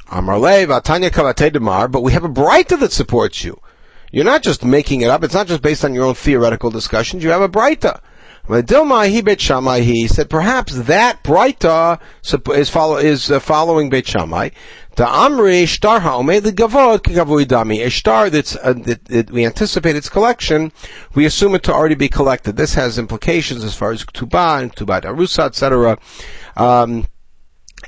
Amarlev, 0.10 0.68
Atanya 0.68 1.10
Kavate 1.10 1.52
Demar, 1.52 1.88
but 1.88 2.02
we 2.02 2.12
have 2.14 2.24
a 2.24 2.30
Breita 2.30 2.80
that 2.80 2.92
supports 2.92 3.44
you. 3.44 3.60
You're 4.12 4.24
not 4.24 4.44
just 4.44 4.64
making 4.64 5.02
it 5.02 5.10
up. 5.10 5.24
It's 5.24 5.34
not 5.34 5.48
just 5.48 5.64
based 5.64 5.84
on 5.84 5.96
your 5.96 6.06
own 6.06 6.14
theoretical 6.14 6.70
discussions. 6.70 7.24
You 7.24 7.32
have 7.32 7.42
a 7.42 7.50
Breita. 7.50 8.02
He 8.48 10.08
said 10.08 10.30
perhaps 10.30 10.74
that 10.74 11.22
Breita 11.24 12.00
is 12.56 12.70
follow 12.70 12.96
is 12.96 13.30
uh, 13.30 13.42
following 13.42 13.90
Bet 13.90 14.08
Shammai. 14.08 14.50
The 14.96 15.04
Amri 15.06 15.68
Shtar 15.68 16.00
the 16.42 16.54
Gavod 16.54 17.00
Dami 17.46 17.86
a 17.86 17.92
star 17.92 18.30
that's 18.30 18.56
uh, 18.56 18.74
that, 18.86 19.04
that, 19.06 19.32
we 19.32 19.46
anticipate 19.46 19.98
its 19.98 20.08
collection, 20.08 20.72
we 21.14 21.26
assume 21.26 21.56
it 21.56 21.64
to 21.64 21.74
already 21.74 21.96
be 21.96 22.08
collected. 22.08 22.56
This 22.56 22.74
has 22.76 22.98
implications 22.98 23.66
as 23.66 23.76
far 23.76 23.92
as 23.92 24.06
Tuba 24.06 24.60
and 24.62 24.74
Tuba 24.74 25.02
Darusa, 25.02 25.48
etc. 25.48 26.00
Um, 26.56 27.06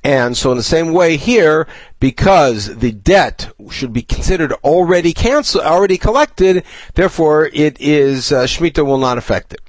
and 0.03 0.35
so 0.35 0.51
in 0.51 0.57
the 0.57 0.63
same 0.63 0.91
way 0.91 1.15
here, 1.17 1.67
because 1.99 2.75
the 2.77 2.91
debt 2.91 3.51
should 3.71 3.93
be 3.93 4.01
considered 4.01 4.51
already 4.63 5.13
canceled, 5.13 5.63
already 5.63 5.97
collected, 5.97 6.63
therefore 6.95 7.49
it 7.53 7.79
is, 7.79 8.31
uh, 8.31 8.43
Shemitah 8.43 8.85
will 8.85 8.97
not 8.97 9.17
affect 9.17 9.53
it. 9.53 9.61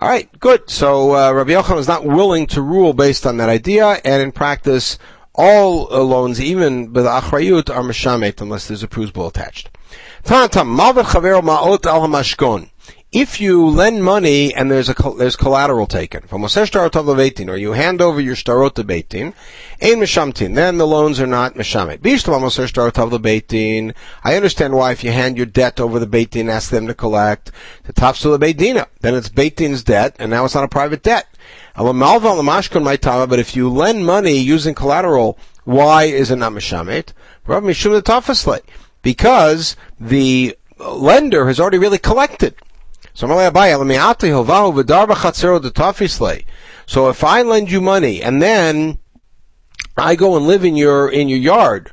All 0.00 0.08
right, 0.08 0.28
good. 0.38 0.70
So 0.70 1.16
uh, 1.16 1.32
Rabbi 1.32 1.50
Yochanan 1.50 1.78
is 1.78 1.88
not 1.88 2.04
willing 2.04 2.46
to 2.48 2.62
rule 2.62 2.92
based 2.92 3.26
on 3.26 3.38
that 3.38 3.48
idea, 3.48 4.00
and 4.04 4.22
in 4.22 4.30
practice, 4.30 4.96
all 5.34 5.92
uh, 5.92 5.98
loans, 6.00 6.40
even 6.40 6.92
with 6.92 7.04
achrayut, 7.04 7.68
are 7.68 7.82
mishamet 7.82 8.40
unless 8.40 8.68
there's 8.68 8.84
a 8.84 8.88
prusbul 8.88 9.26
attached. 9.26 9.70
If 13.10 13.40
you 13.40 13.66
lend 13.66 14.04
money 14.04 14.54
and 14.54 14.70
there's 14.70 14.90
a 14.90 14.94
there's 15.16 15.34
collateral 15.34 15.86
taken 15.86 16.24
from 16.24 16.42
or 16.42 17.56
you 17.56 17.72
hand 17.72 18.02
over 18.02 18.20
your 18.20 18.34
starot 18.34 18.74
to 18.74 18.84
beitin, 18.84 19.32
ein 19.80 19.96
mishamtin, 19.96 20.54
then 20.54 20.76
the 20.76 20.86
loans 20.86 21.18
are 21.18 21.26
not 21.26 21.54
mishamet. 21.54 22.00
I 24.24 24.36
understand 24.36 24.74
why 24.74 24.92
if 24.92 25.02
you 25.02 25.10
hand 25.10 25.38
your 25.38 25.46
debt 25.46 25.80
over 25.80 25.98
the 25.98 26.06
beitin, 26.06 26.50
ask 26.50 26.68
them 26.68 26.86
to 26.86 26.92
collect 26.92 27.50
the 27.84 27.94
the 27.94 28.38
beidina, 28.38 28.88
then 29.00 29.14
it's 29.14 29.30
beitin's 29.30 29.82
debt, 29.82 30.14
and 30.18 30.30
now 30.30 30.44
it's 30.44 30.54
not 30.54 30.64
a 30.64 30.68
private 30.68 31.02
debt. 31.02 31.28
But 31.74 33.38
if 33.38 33.56
you 33.56 33.70
lend 33.70 34.04
money 34.04 34.36
using 34.36 34.74
collateral, 34.74 35.38
why 35.64 36.04
is 36.04 36.30
it 36.30 36.36
not 36.36 36.52
mishamet? 36.52 37.14
Because 39.00 39.76
the 39.98 40.56
lender 40.78 41.46
has 41.46 41.58
already 41.58 41.78
really 41.78 41.96
collected. 41.98 42.54
So 43.20 43.26
if 43.26 43.56
I 47.24 47.42
lend 47.42 47.68
you 47.68 47.80
money 47.80 48.22
and 48.22 48.40
then 48.40 49.00
I 49.96 50.14
go 50.14 50.36
and 50.36 50.46
live 50.46 50.64
in 50.64 50.76
your 50.76 51.10
in 51.10 51.28
your 51.28 51.40
yard, 51.40 51.90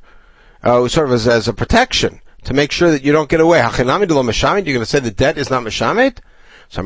uh, 0.61 0.87
sort 0.87 1.07
of 1.07 1.13
as, 1.13 1.27
as 1.27 1.47
a 1.47 1.53
protection 1.53 2.21
to 2.43 2.53
make 2.53 2.71
sure 2.71 2.91
that 2.91 3.01
you 3.03 3.11
don't 3.11 3.27
get 3.27 3.41
away, 3.41 3.57
you're 3.57 3.73
going 3.73 4.05
to 4.05 4.85
say 4.85 4.99
the 4.99 5.09
debt 5.09 5.39
is 5.39 5.49
not 5.49 5.63
mishamet? 5.63 6.19
So 6.69 6.81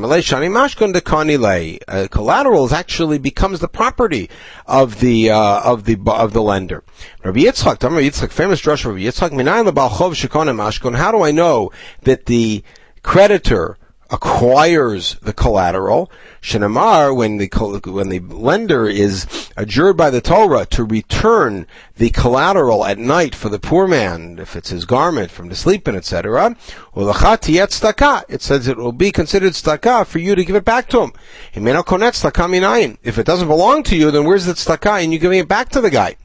uh, 1.87 2.07
collateral 2.09 2.65
is 2.65 2.71
actually 2.71 3.17
becomes 3.17 3.59
the 3.59 3.67
property 3.67 4.29
of 4.65 5.01
the 5.01 5.31
uh, 5.31 5.61
of 5.69 5.83
the 5.83 5.97
of 6.07 6.31
the 6.31 6.41
lender. 6.41 6.85
Rabbi 7.25 7.39
Yitzchak, 7.39 7.83
Rabbi 7.83 8.03
Yitzchak, 8.03 8.31
famous 8.31 8.61
drush 8.61 8.85
Rabbi 8.85 8.99
Yitzchak, 8.99 10.95
How 10.95 11.11
do 11.11 11.23
I 11.23 11.31
know 11.31 11.71
that 12.03 12.25
the 12.27 12.63
creditor 13.03 13.77
acquires 14.11 15.15
the 15.21 15.33
collateral. 15.33 16.11
Shinamar, 16.41 17.15
when 17.15 17.37
the 17.37 17.47
when 17.85 18.09
the 18.09 18.19
lender 18.19 18.87
is 18.87 19.49
adjured 19.55 19.97
by 19.97 20.09
the 20.09 20.21
Torah 20.21 20.65
to 20.67 20.83
return 20.83 21.67
the 21.97 22.09
collateral 22.09 22.85
at 22.85 22.97
night 22.97 23.35
for 23.35 23.49
the 23.49 23.59
poor 23.59 23.87
man, 23.87 24.39
if 24.39 24.55
it's 24.55 24.69
his 24.69 24.85
garment 24.85 25.29
from 25.31 25.49
the 25.49 25.55
sleeping, 25.55 25.95
etc. 25.95 26.55
It 26.95 28.41
says 28.41 28.67
it 28.67 28.77
will 28.77 28.91
be 28.91 29.11
considered 29.11 29.53
staka 29.53 30.05
for 30.05 30.19
you 30.19 30.35
to 30.35 30.45
give 30.45 30.55
it 30.55 30.65
back 30.65 30.87
to 30.89 31.01
him. 31.01 31.11
He 31.51 31.59
may 31.59 31.73
not 31.73 31.85
connect 31.85 32.21
staka 32.21 32.97
If 33.03 33.17
it 33.17 33.25
doesn't 33.25 33.47
belong 33.47 33.83
to 33.83 33.95
you, 33.95 34.11
then 34.11 34.25
where's 34.25 34.45
the 34.45 34.53
staka 34.53 35.03
and 35.03 35.13
you 35.13 35.19
giving 35.19 35.39
it 35.39 35.47
back 35.47 35.69
to 35.69 35.81
the 35.81 35.89
guy? 35.89 36.15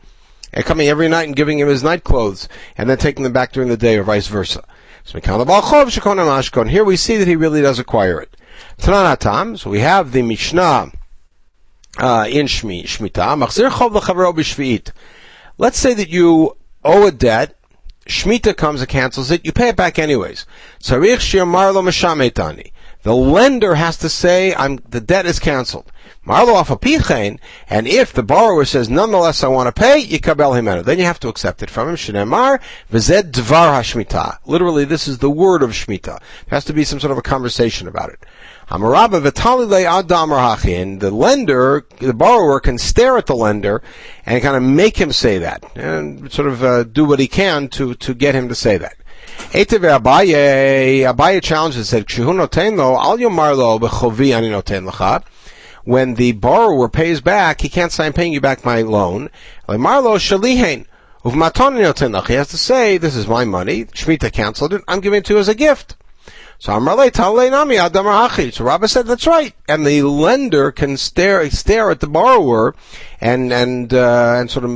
And 0.53 0.65
coming 0.65 0.87
every 0.87 1.09
night 1.09 1.27
and 1.27 1.35
giving 1.35 1.59
him 1.59 1.67
his 1.67 1.83
night 1.83 2.05
clothes, 2.05 2.49
and 2.79 2.89
then 2.89 2.97
taking 2.97 3.25
them 3.25 3.33
back 3.33 3.53
during 3.53 3.69
the 3.69 3.77
day, 3.77 3.99
or 3.99 4.05
vice 4.05 4.29
versa. 4.29 4.63
Here 5.07 6.85
we 6.85 6.97
see 6.97 7.17
that 7.17 7.29
he 7.29 7.37
really 7.37 7.63
does 7.63 7.79
acquire 7.79 8.21
it. 8.21 8.37
Tananatam, 8.79 9.59
so 9.59 9.71
we 9.71 9.81
have 9.81 10.13
the 10.13 10.23
Mishnah 10.23 10.93
uh, 11.99 12.27
in 12.29 12.47
Shmi, 12.47 12.85
Shmita, 12.85 13.39
Machzir 13.39 13.71
Chov 13.71 13.93
B'Shvi'it. 13.93 14.93
Let's 15.59 15.79
say 15.79 15.95
that 15.95 16.09
you 16.09 16.57
owe 16.85 17.07
a 17.07 17.13
debt, 17.13 17.57
Shmita 18.07 18.57
comes 18.57 18.81
and 18.81 18.89
cancels 18.89 19.31
it, 19.31 19.45
you 19.45 19.53
pay 19.53 19.69
it 19.69 19.77
back 19.77 19.99
anyways. 19.99 20.47
Tzarich 20.81 21.21
Shir 21.21 21.45
Marlo 21.45 21.83
Meshametani. 21.83 22.73
The 23.05 23.15
lender 23.15 23.75
has 23.75 23.99
to 23.99 24.09
say, 24.09 24.55
I'm, 24.55 24.77
the 24.89 25.01
debt 25.01 25.27
is 25.27 25.39
canceled. 25.39 25.93
And 26.27 27.87
if 27.87 28.13
the 28.15 28.23
borrower 28.23 28.65
says, 28.65 28.89
nonetheless 28.89 29.45
I 29.45 29.49
want 29.49 29.67
to 29.67 29.79
pay, 29.79 30.03
yikabel 30.03 30.59
himenu. 30.59 30.83
Then 30.83 30.99
you 30.99 31.05
have 31.05 31.21
to 31.21 31.29
accept 31.29 31.63
it 31.63 31.69
from 31.69 31.91
him. 31.91 31.97
Shnemar, 31.97 32.63
v'zed 32.91 33.31
dvar 33.31 33.79
hashmita. 33.79 34.39
Literally, 34.47 34.87
this 34.87 35.07
is 35.07 35.19
the 35.19 35.29
word 35.29 35.63
of 35.63 35.71
shmita. 35.73 36.05
There 36.05 36.19
has 36.49 36.65
to 36.65 36.73
be 36.73 36.83
some 36.83 36.99
sort 36.99 37.11
of 37.11 37.19
a 37.19 37.23
conversation 37.23 37.89
about 37.89 38.09
it. 38.09 38.25
Hamarabba 38.69 39.21
v'talile 39.21 39.85
adam 39.85 40.33
and 40.73 40.99
the 40.99 41.11
lender, 41.11 41.87
the 41.99 42.15
borrower 42.15 42.59
can 42.59 42.79
stare 42.79 43.19
at 43.19 43.27
the 43.27 43.37
lender 43.37 43.83
and 44.25 44.43
kind 44.43 44.57
of 44.57 44.63
make 44.63 44.97
him 44.97 45.13
say 45.13 45.37
that, 45.37 45.63
and 45.77 46.33
sort 46.33 46.49
of 46.49 46.65
uh, 46.65 46.85
do 46.85 47.05
what 47.05 47.19
he 47.19 47.29
can 47.29 47.69
to, 47.69 47.95
to 47.97 48.15
get 48.15 48.35
him 48.35 48.49
to 48.49 48.55
say 48.55 48.79
that. 48.79 48.97
Etev 49.55 50.01
Abaye, 50.01 51.03
Abaye 51.15 51.41
challenges 51.41 51.89
said, 51.89 52.11
al 52.11 53.19
yomarlo 53.19 53.79
lecha 53.79 55.25
when 55.85 56.15
the 56.15 56.33
borrower 56.33 56.89
pays 56.89 57.21
back, 57.21 57.61
he 57.61 57.69
can't 57.69 57.93
say, 57.93 58.07
I'm 58.07 58.13
paying 58.13 58.33
you 58.33 58.41
back 58.41 58.65
my 58.65 58.83
loan. 58.83 59.31
Marlo 59.69 60.17
shalihen. 60.19 60.87
He 62.27 62.35
has 62.35 62.49
to 62.49 62.59
say, 62.59 62.99
this 62.99 63.15
is 63.15 63.29
my 63.29 63.45
money. 63.45 63.85
Shemitah 63.85 64.33
canceled 64.33 64.75
it. 64.75 64.83
I'm 64.89 65.01
giving 65.01 65.19
it 65.19 65.25
to 65.27 65.35
you 65.35 65.39
as 65.39 65.49
a 65.49 65.55
gift. 65.55 65.97
So 66.59 66.79
Rabbi 66.79 67.09
said 67.11 69.07
that's 69.07 69.27
right, 69.27 69.55
and 69.69 69.87
the 69.87 70.03
lender 70.03 70.73
can 70.73 70.97
stare 70.97 71.51
stare 71.51 71.91
at 71.91 72.01
the 72.01 72.07
borrower, 72.07 72.75
and 73.21 73.53
and 73.53 73.93
uh, 73.93 74.37
and 74.39 74.51
sort 74.51 74.65
of 74.65 74.71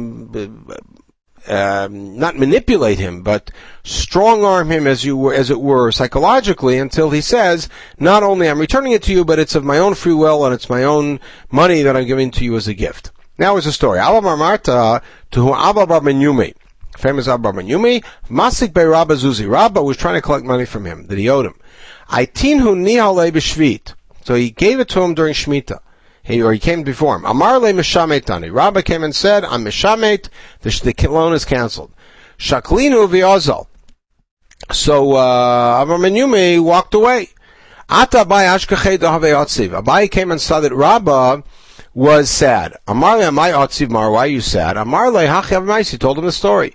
um, 1.48 2.18
not 2.18 2.36
manipulate 2.36 2.98
him, 2.98 3.22
but 3.22 3.50
strong 3.82 4.44
arm 4.44 4.70
him 4.70 4.86
as 4.86 5.04
you 5.04 5.16
were, 5.16 5.34
as 5.34 5.50
it 5.50 5.60
were, 5.60 5.90
psychologically 5.90 6.78
until 6.78 7.10
he 7.10 7.20
says, 7.20 7.68
not 7.98 8.22
only 8.22 8.48
I'm 8.48 8.58
returning 8.58 8.92
it 8.92 9.02
to 9.04 9.12
you, 9.12 9.24
but 9.24 9.38
it's 9.38 9.54
of 9.54 9.64
my 9.64 9.78
own 9.78 9.94
free 9.94 10.14
will 10.14 10.44
and 10.44 10.54
it's 10.54 10.68
my 10.70 10.84
own 10.84 11.20
money 11.50 11.82
that 11.82 11.96
I'm 11.96 12.06
giving 12.06 12.30
to 12.32 12.44
you 12.44 12.56
as 12.56 12.68
a 12.68 12.74
gift. 12.74 13.12
Now 13.38 13.56
is 13.56 13.66
a 13.66 13.72
story. 13.72 13.98
Abba 13.98 14.36
Marta 14.36 15.02
to 15.30 15.40
whom 15.40 15.54
Abba 15.54 15.86
Bar 15.86 16.02
famous 16.96 17.28
Abba 17.28 17.52
Bar 17.52 17.62
Yumi, 17.62 18.04
Masik 18.28 18.74
Be 18.74 18.82
Rabba 18.82 19.14
Zuzi. 19.14 19.48
Rabba 19.48 19.82
was 19.82 19.96
trying 19.96 20.16
to 20.16 20.22
collect 20.22 20.44
money 20.44 20.64
from 20.64 20.84
him 20.84 21.06
that 21.06 21.18
he 21.18 21.28
owed 21.28 21.46
him. 21.46 21.54
Aitinhu 22.10 22.74
nihale 22.76 23.30
b'shvit. 23.30 23.94
So 24.24 24.34
he 24.34 24.50
gave 24.50 24.80
it 24.80 24.88
to 24.90 25.00
him 25.02 25.14
during 25.14 25.34
Shemitah. 25.34 25.80
He, 26.28 26.42
or 26.42 26.52
he 26.52 26.58
came 26.58 26.82
before 26.82 27.16
him. 27.16 27.24
Amar 27.24 27.58
le 27.58 27.72
mishametani. 27.72 28.52
Rabba 28.52 28.82
came 28.82 29.02
and 29.02 29.16
said, 29.16 29.46
I'm 29.46 29.64
mishamet, 29.64 30.28
the, 30.60 30.92
the 30.92 31.08
loan 31.08 31.32
is 31.32 31.46
cancelled. 31.46 31.90
Shaklinu 32.38 33.08
v'ozal. 33.08 33.66
So, 34.70 35.14
uh, 35.14 35.86
Yumi 35.86 36.62
walked 36.62 36.92
away. 36.92 37.30
Ata 37.88 38.18
Abai 38.18 38.44
ashkachei 38.44 38.98
dahave 38.98 39.32
otziv. 39.32 39.82
Abai 39.82 40.10
came 40.10 40.30
and 40.30 40.38
saw 40.38 40.60
that 40.60 40.74
Rabba 40.74 41.42
was 41.94 42.28
sad. 42.28 42.76
Amar 42.86 43.16
le 43.16 43.24
amai 43.24 43.54
otziv 43.54 43.88
mar, 43.88 44.10
why 44.10 44.24
are 44.24 44.26
you 44.26 44.42
sad? 44.42 44.76
Amar 44.76 45.10
le 45.10 45.22
hachi 45.22 45.90
He 45.90 45.96
told 45.96 46.18
him 46.18 46.26
the 46.26 46.32
story. 46.32 46.74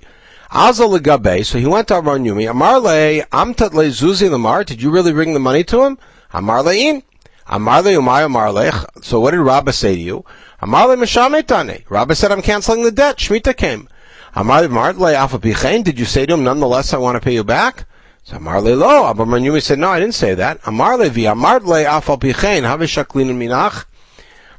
Azal 0.49 0.97
legabe, 0.97 1.45
so 1.45 1.59
he 1.59 1.67
went 1.67 1.89
to 1.89 1.97
Abraham 1.97 2.25
Yumi. 2.25 2.49
Amar 2.49 2.79
le 2.79 3.21
amtat 3.31 3.73
le 3.73 3.85
zuzi 3.89 4.31
lamar, 4.31 4.63
did 4.63 4.81
you 4.81 4.89
really 4.89 5.13
bring 5.13 5.35
the 5.35 5.39
money 5.39 5.63
to 5.65 5.83
him? 5.83 5.99
Amar 6.31 6.63
le'in. 6.63 7.03
Amarle 7.47 7.97
umay 7.97 8.25
amarlech. 8.25 9.03
So 9.03 9.19
what 9.19 9.31
did 9.31 9.41
Rabba 9.41 9.73
say 9.73 9.95
to 9.95 10.01
you? 10.01 10.25
Amarle 10.61 10.95
mishametane. 10.97 11.83
Rabba 11.89 12.15
said, 12.15 12.31
I'm 12.31 12.41
canceling 12.41 12.83
the 12.83 12.91
debt. 12.91 13.17
Shmita 13.17 13.55
came. 13.55 13.89
Amarle 14.35 14.69
marle 14.69 15.07
alpha 15.07 15.37
bichain. 15.37 15.83
Did 15.83 15.99
you 15.99 16.05
say 16.05 16.25
to 16.25 16.33
him, 16.33 16.43
nonetheless, 16.43 16.93
I 16.93 16.97
want 16.97 17.15
to 17.15 17.21
pay 17.21 17.33
you 17.33 17.43
back? 17.43 17.85
So 18.23 18.37
Amarle 18.37 18.77
lo. 18.77 19.05
Abba 19.07 19.25
Manyumi 19.25 19.61
said, 19.61 19.79
no, 19.79 19.89
I 19.89 19.99
didn't 19.99 20.15
say 20.15 20.33
that. 20.35 20.61
Amarle 20.61 21.09
vi 21.09 21.23
amarle 21.23 21.83
alpha 21.83 22.15
bichain. 22.15 22.63
Have 22.63 22.79
shaklin 22.79 23.29
minach. 23.35 23.85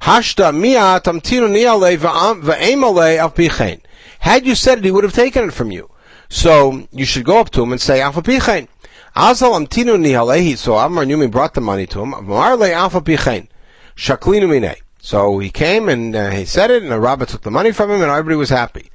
Hashta 0.03 0.55
mia 0.55 1.01
tamtinu 1.01 1.49
niale 1.49 1.97
va'emale 1.97 3.17
alpha 3.17 3.43
bichain. 3.43 3.81
Had 4.21 4.47
you 4.47 4.55
said 4.55 4.79
it, 4.79 4.85
he 4.85 4.91
would 4.91 5.05
have 5.05 5.15
taken 5.15 5.45
it 5.45 5.55
from 5.55 5.71
you. 5.71 5.91
So 6.29 6.87
you 6.93 7.07
should 7.07 7.25
go 7.25 7.39
up 7.39 7.51
to 7.51 7.63
him 7.63 7.73
and 7.73 7.81
say 7.81 8.01
alpha 8.03 8.21
bichain. 8.21 8.69
Azal 9.17 9.53
amtinu 9.53 9.97
nihalehi. 9.99 10.57
So 10.57 10.77
Amar 10.77 11.05
Numi 11.05 11.31
brought 11.31 11.55
the 11.55 11.61
money 11.61 11.87
to 11.87 12.03
him. 12.03 12.27
Marle 12.27 12.65
alpha 12.65 13.01
pichain. 13.01 13.49
Shaklinu 13.97 14.49
mine. 14.49 14.77
So 14.99 15.39
he 15.39 15.51
came 15.51 15.89
and 15.89 16.17
uh, 16.17 16.31
he 16.31 16.45
said 16.47 16.71
it, 16.71 16.83
and 16.83 16.91
the 16.91 16.99
rabbi 16.99 17.27
took 17.27 17.43
the 17.43 17.51
money 17.51 17.73
from 17.73 17.91
him, 17.91 18.01
and 18.01 18.11
everybody 18.11 18.37
was 18.37 18.49
happy. 18.49 18.91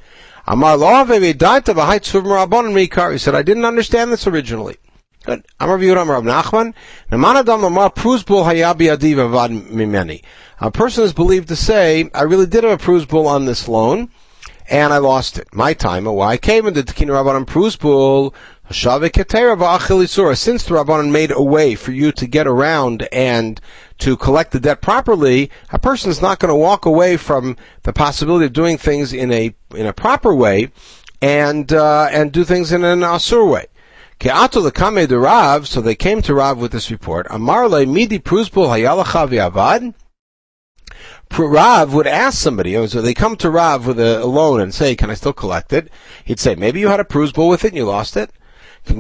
Amar 0.48 0.76
He 0.76 1.34
said, 3.18 3.36
I 3.36 3.44
didn't 3.44 3.66
understand 3.66 4.12
this 4.12 4.26
originally. 4.26 4.78
Good. 5.24 5.46
Amar 5.60 5.78
Viyud 5.78 6.02
Amar 6.02 6.22
Nachman. 6.22 6.74
Namanadam 7.12 7.68
Amar 7.68 7.92
Pruzbul 7.92 8.44
Hayabi 8.46 8.98
Adiv 8.98 9.18
Avad 9.18 9.70
Mimeni. 9.70 10.24
A 10.60 10.72
person 10.72 11.04
is 11.04 11.14
believed 11.14 11.50
to 11.50 11.56
say, 11.56 12.10
I 12.16 12.24
really 12.24 12.48
did 12.48 12.64
have 12.64 12.82
a 12.82 12.84
Pruzbul 12.84 13.28
on 13.28 13.46
this 13.46 13.68
loan, 13.68 14.10
and 14.70 14.94
I 14.94 14.98
lost 14.98 15.38
it. 15.38 15.54
My 15.54 15.74
time, 15.74 16.06
why 16.06 16.34
I 16.34 16.38
came 16.38 16.66
the 16.66 16.84
Tekin 16.84 17.08
Rabbanim 17.08 17.46
Pruzbul 17.46 18.34
since 18.72 20.64
the 20.64 20.76
Rabbanan 20.76 21.12
made 21.12 21.32
a 21.32 21.42
way 21.42 21.74
for 21.74 21.92
you 21.92 22.12
to 22.12 22.28
get 22.28 22.46
around 22.46 23.08
and 23.12 23.60
to 23.98 24.16
collect 24.16 24.52
the 24.52 24.60
debt 24.60 24.80
properly, 24.82 25.50
a 25.72 25.80
person 25.80 26.12
is 26.12 26.22
not 26.22 26.38
going 26.38 26.50
to 26.50 26.56
walk 26.56 26.86
away 26.86 27.18
from 27.18 27.58
the 27.82 27.92
possibility 27.92 28.46
of 28.46 28.54
doing 28.54 28.78
things 28.78 29.12
in 29.12 29.32
a 29.32 29.56
in 29.76 29.88
a 29.88 29.94
proper 29.94 30.36
way 30.36 30.72
and 31.20 31.74
uh, 31.74 32.10
and 32.12 32.32
do 32.32 32.44
things 32.44 32.72
in 32.72 32.84
an 32.84 33.00
asur 33.00 33.52
way. 33.52 33.66
the 34.20 35.20
Rav, 35.20 35.68
so 35.68 35.82
they 35.82 35.96
came 35.96 36.22
to 36.22 36.36
Rav 36.36 36.60
with 36.60 36.72
this 36.72 36.92
report. 36.92 37.28
Amarle 37.30 37.92
midi 37.92 38.20
pruzbul 38.20 38.68
hayalacha 38.68 39.52
avad. 39.52 39.96
Rav 41.38 41.94
would 41.94 42.08
ask 42.08 42.38
somebody, 42.38 42.74
so 42.88 43.02
they 43.02 43.14
come 43.14 43.36
to 43.38 43.50
Rav 43.50 43.88
with 43.88 44.00
a 44.00 44.26
loan 44.26 44.60
and 44.60 44.74
say, 44.74 44.96
can 44.96 45.10
I 45.10 45.14
still 45.14 45.34
collect 45.34 45.72
it? 45.72 45.90
He'd 46.26 46.40
say, 46.40 46.56
maybe 46.56 46.80
you 46.80 46.90
had 46.90 47.00
a 47.00 47.06
pruzbul 47.06 47.50
with 47.50 47.64
it 47.64 47.70
and 47.70 47.78
you 47.78 47.86
lost 47.86 48.18
it. 48.18 48.32
This 48.86 48.96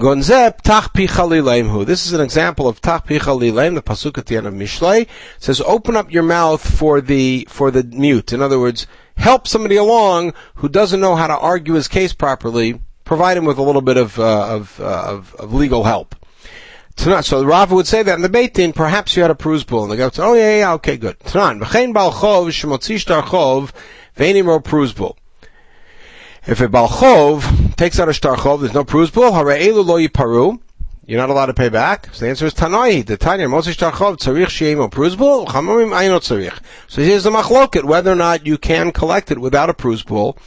is 2.05 2.13
an 2.13 2.21
example 2.21 2.67
of 2.67 2.81
tach 2.81 3.07
pichalilaim, 3.07 3.75
the 3.75 3.81
pasuk 3.81 4.17
at 4.17 4.27
the 4.27 4.37
end 4.37 4.47
of 4.47 4.53
Mishlei. 4.53 5.07
says, 5.39 5.61
open 5.61 5.95
up 5.95 6.11
your 6.11 6.23
mouth 6.23 6.61
for 6.77 7.01
the, 7.01 7.47
for 7.49 7.71
the 7.71 7.83
mute. 7.83 8.31
In 8.31 8.41
other 8.41 8.59
words, 8.59 8.85
help 9.17 9.47
somebody 9.47 9.77
along 9.77 10.33
who 10.55 10.69
doesn't 10.69 10.99
know 10.99 11.15
how 11.15 11.27
to 11.27 11.37
argue 11.37 11.73
his 11.73 11.87
case 11.87 12.13
properly, 12.13 12.81
provide 13.03 13.37
him 13.37 13.45
with 13.45 13.57
a 13.57 13.63
little 13.63 13.81
bit 13.81 13.97
of, 13.97 14.19
uh, 14.19 14.55
of, 14.55 14.79
uh, 14.79 15.03
of, 15.07 15.35
of, 15.35 15.53
legal 15.53 15.83
help. 15.83 16.15
So 16.99 17.39
the 17.39 17.47
Rav 17.47 17.71
would 17.71 17.87
say 17.87 18.03
that 18.03 18.15
in 18.15 18.21
the 18.21 18.27
Beit 18.27 18.55
Din, 18.55 18.73
perhaps 18.73 19.15
you 19.15 19.21
had 19.21 19.31
a 19.31 19.35
bull, 19.63 19.83
and 19.83 19.91
the 19.91 19.95
guy 19.95 20.03
would 20.03 20.15
say, 20.15 20.23
oh 20.23 20.33
yeah, 20.33 20.57
yeah, 20.57 20.73
okay, 20.73 20.97
good. 20.97 21.17
Tanan, 21.19 21.61
v'chein 21.61 21.93
bal 21.93 22.11
chov, 22.11 22.47
shemotzi 22.47 22.99
shtar 22.99 23.23
chov, 23.23 23.71
ro 24.45 24.59
pruz 24.59 24.91
bull. 24.91 25.17
If 26.45 26.61
a 26.61 26.67
Balchov 26.67 27.75
takes 27.75 27.99
out 27.99 28.09
a 28.09 28.11
Shtarchov, 28.11 28.61
there's 28.61 28.73
no 28.73 28.83
Hara'elu 29.31 29.85
lo 29.85 29.97
yiparu, 29.97 30.59
you're 31.09 31.19
not 31.19 31.31
allowed 31.31 31.47
to 31.47 31.55
pay 31.55 31.69
back. 31.69 32.13
So 32.13 32.23
the 32.23 32.29
answer 32.29 32.45
is 32.45 32.53
Tanoi. 32.53 33.03
The 33.03 33.17
Tanya, 33.17 33.47
Moshe 33.47 33.73
Shtarchov, 33.75 34.17
Tzarich 34.17 34.45
Sheimo 34.45 34.91
Pruzbul, 34.91 35.47
Chamomim 35.47 35.89
Ayno 35.89 36.19
Tzarich. 36.19 36.59
So 36.87 37.01
here's 37.01 37.23
the 37.23 37.31
Machloket, 37.31 37.83
whether 37.83 38.11
or 38.11 38.15
not 38.15 38.45
you 38.45 38.59
can 38.59 38.91
collect 38.91 39.31
it 39.31 39.39
without 39.39 39.71
a 39.71 39.73
Pruzbul, 39.73 40.37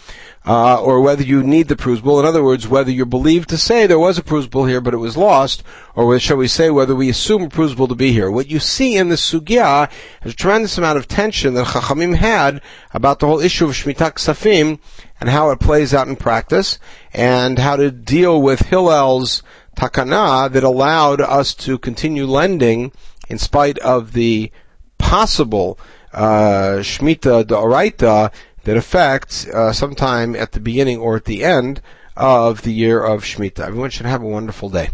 uh, 0.47 0.81
or 0.81 1.01
whether 1.01 1.25
you 1.25 1.43
need 1.43 1.67
the 1.67 1.75
Pruzbul. 1.75 2.21
In 2.21 2.27
other 2.27 2.45
words, 2.45 2.69
whether 2.69 2.93
you're 2.93 3.07
believed 3.07 3.49
to 3.49 3.59
say 3.59 3.89
there 3.89 3.99
was 3.99 4.19
a 4.19 4.23
Pruzbul 4.23 4.69
here, 4.69 4.81
but 4.81 4.95
it 4.95 4.99
was 4.99 5.17
lost, 5.17 5.65
or 5.97 6.17
shall 6.21 6.37
we 6.37 6.47
say 6.47 6.71
whether 6.71 6.95
we 6.95 7.09
assume 7.09 7.43
a 7.43 7.49
Pruzbul 7.49 7.89
to 7.89 7.97
be 7.97 8.13
here. 8.13 8.31
What 8.31 8.49
you 8.49 8.61
see 8.61 8.97
in 8.97 9.09
the 9.09 9.17
Sugya 9.17 9.91
is 10.23 10.35
a 10.35 10.37
tremendous 10.37 10.79
amount 10.79 10.97
of 10.97 11.09
tension 11.09 11.55
that 11.55 11.67
Chachamim 11.67 12.15
had 12.15 12.63
about 12.95 13.19
the 13.19 13.27
whole 13.27 13.41
issue 13.41 13.65
of 13.65 13.73
Shmitat 13.73 14.13
Ksafim, 14.13 14.79
and 15.19 15.29
how 15.29 15.51
it 15.51 15.59
plays 15.59 15.93
out 15.93 16.07
in 16.07 16.15
practice, 16.15 16.79
and 17.13 17.59
how 17.59 17.75
to 17.75 17.91
deal 17.91 18.41
with 18.41 18.61
Hillel's 18.61 19.43
takana 19.77 20.51
that 20.53 20.65
allowed 20.65 21.21
us 21.21 21.55
to 21.55 21.79
continue 21.79 22.27
lending 22.27 22.93
in 23.29 23.39
spite 23.39 23.79
of 23.79 24.13
the 24.13 24.51
possible 24.99 25.79
uh, 26.13 26.79
Shemitah 26.81 27.47
D'Oraita 27.47 28.33
that 28.65 28.77
affects 28.77 29.47
uh, 29.49 29.73
sometime 29.73 30.37
at 30.37 30.53
the 30.53 30.61
beginning 30.61 30.99
or 30.99 31.17
at 31.17 31.25
the 31.25 31.43
end 31.43 31.81
of 32.17 32.63
the 32.63 32.73
year 32.73 33.03
of 33.03 33.25
Shemitah. 33.25 33.67
Everyone 33.67 33.91
should 33.91 34.07
have 34.07 34.23
a 34.23 34.27
wonderful 34.29 34.69
day. 34.69 34.91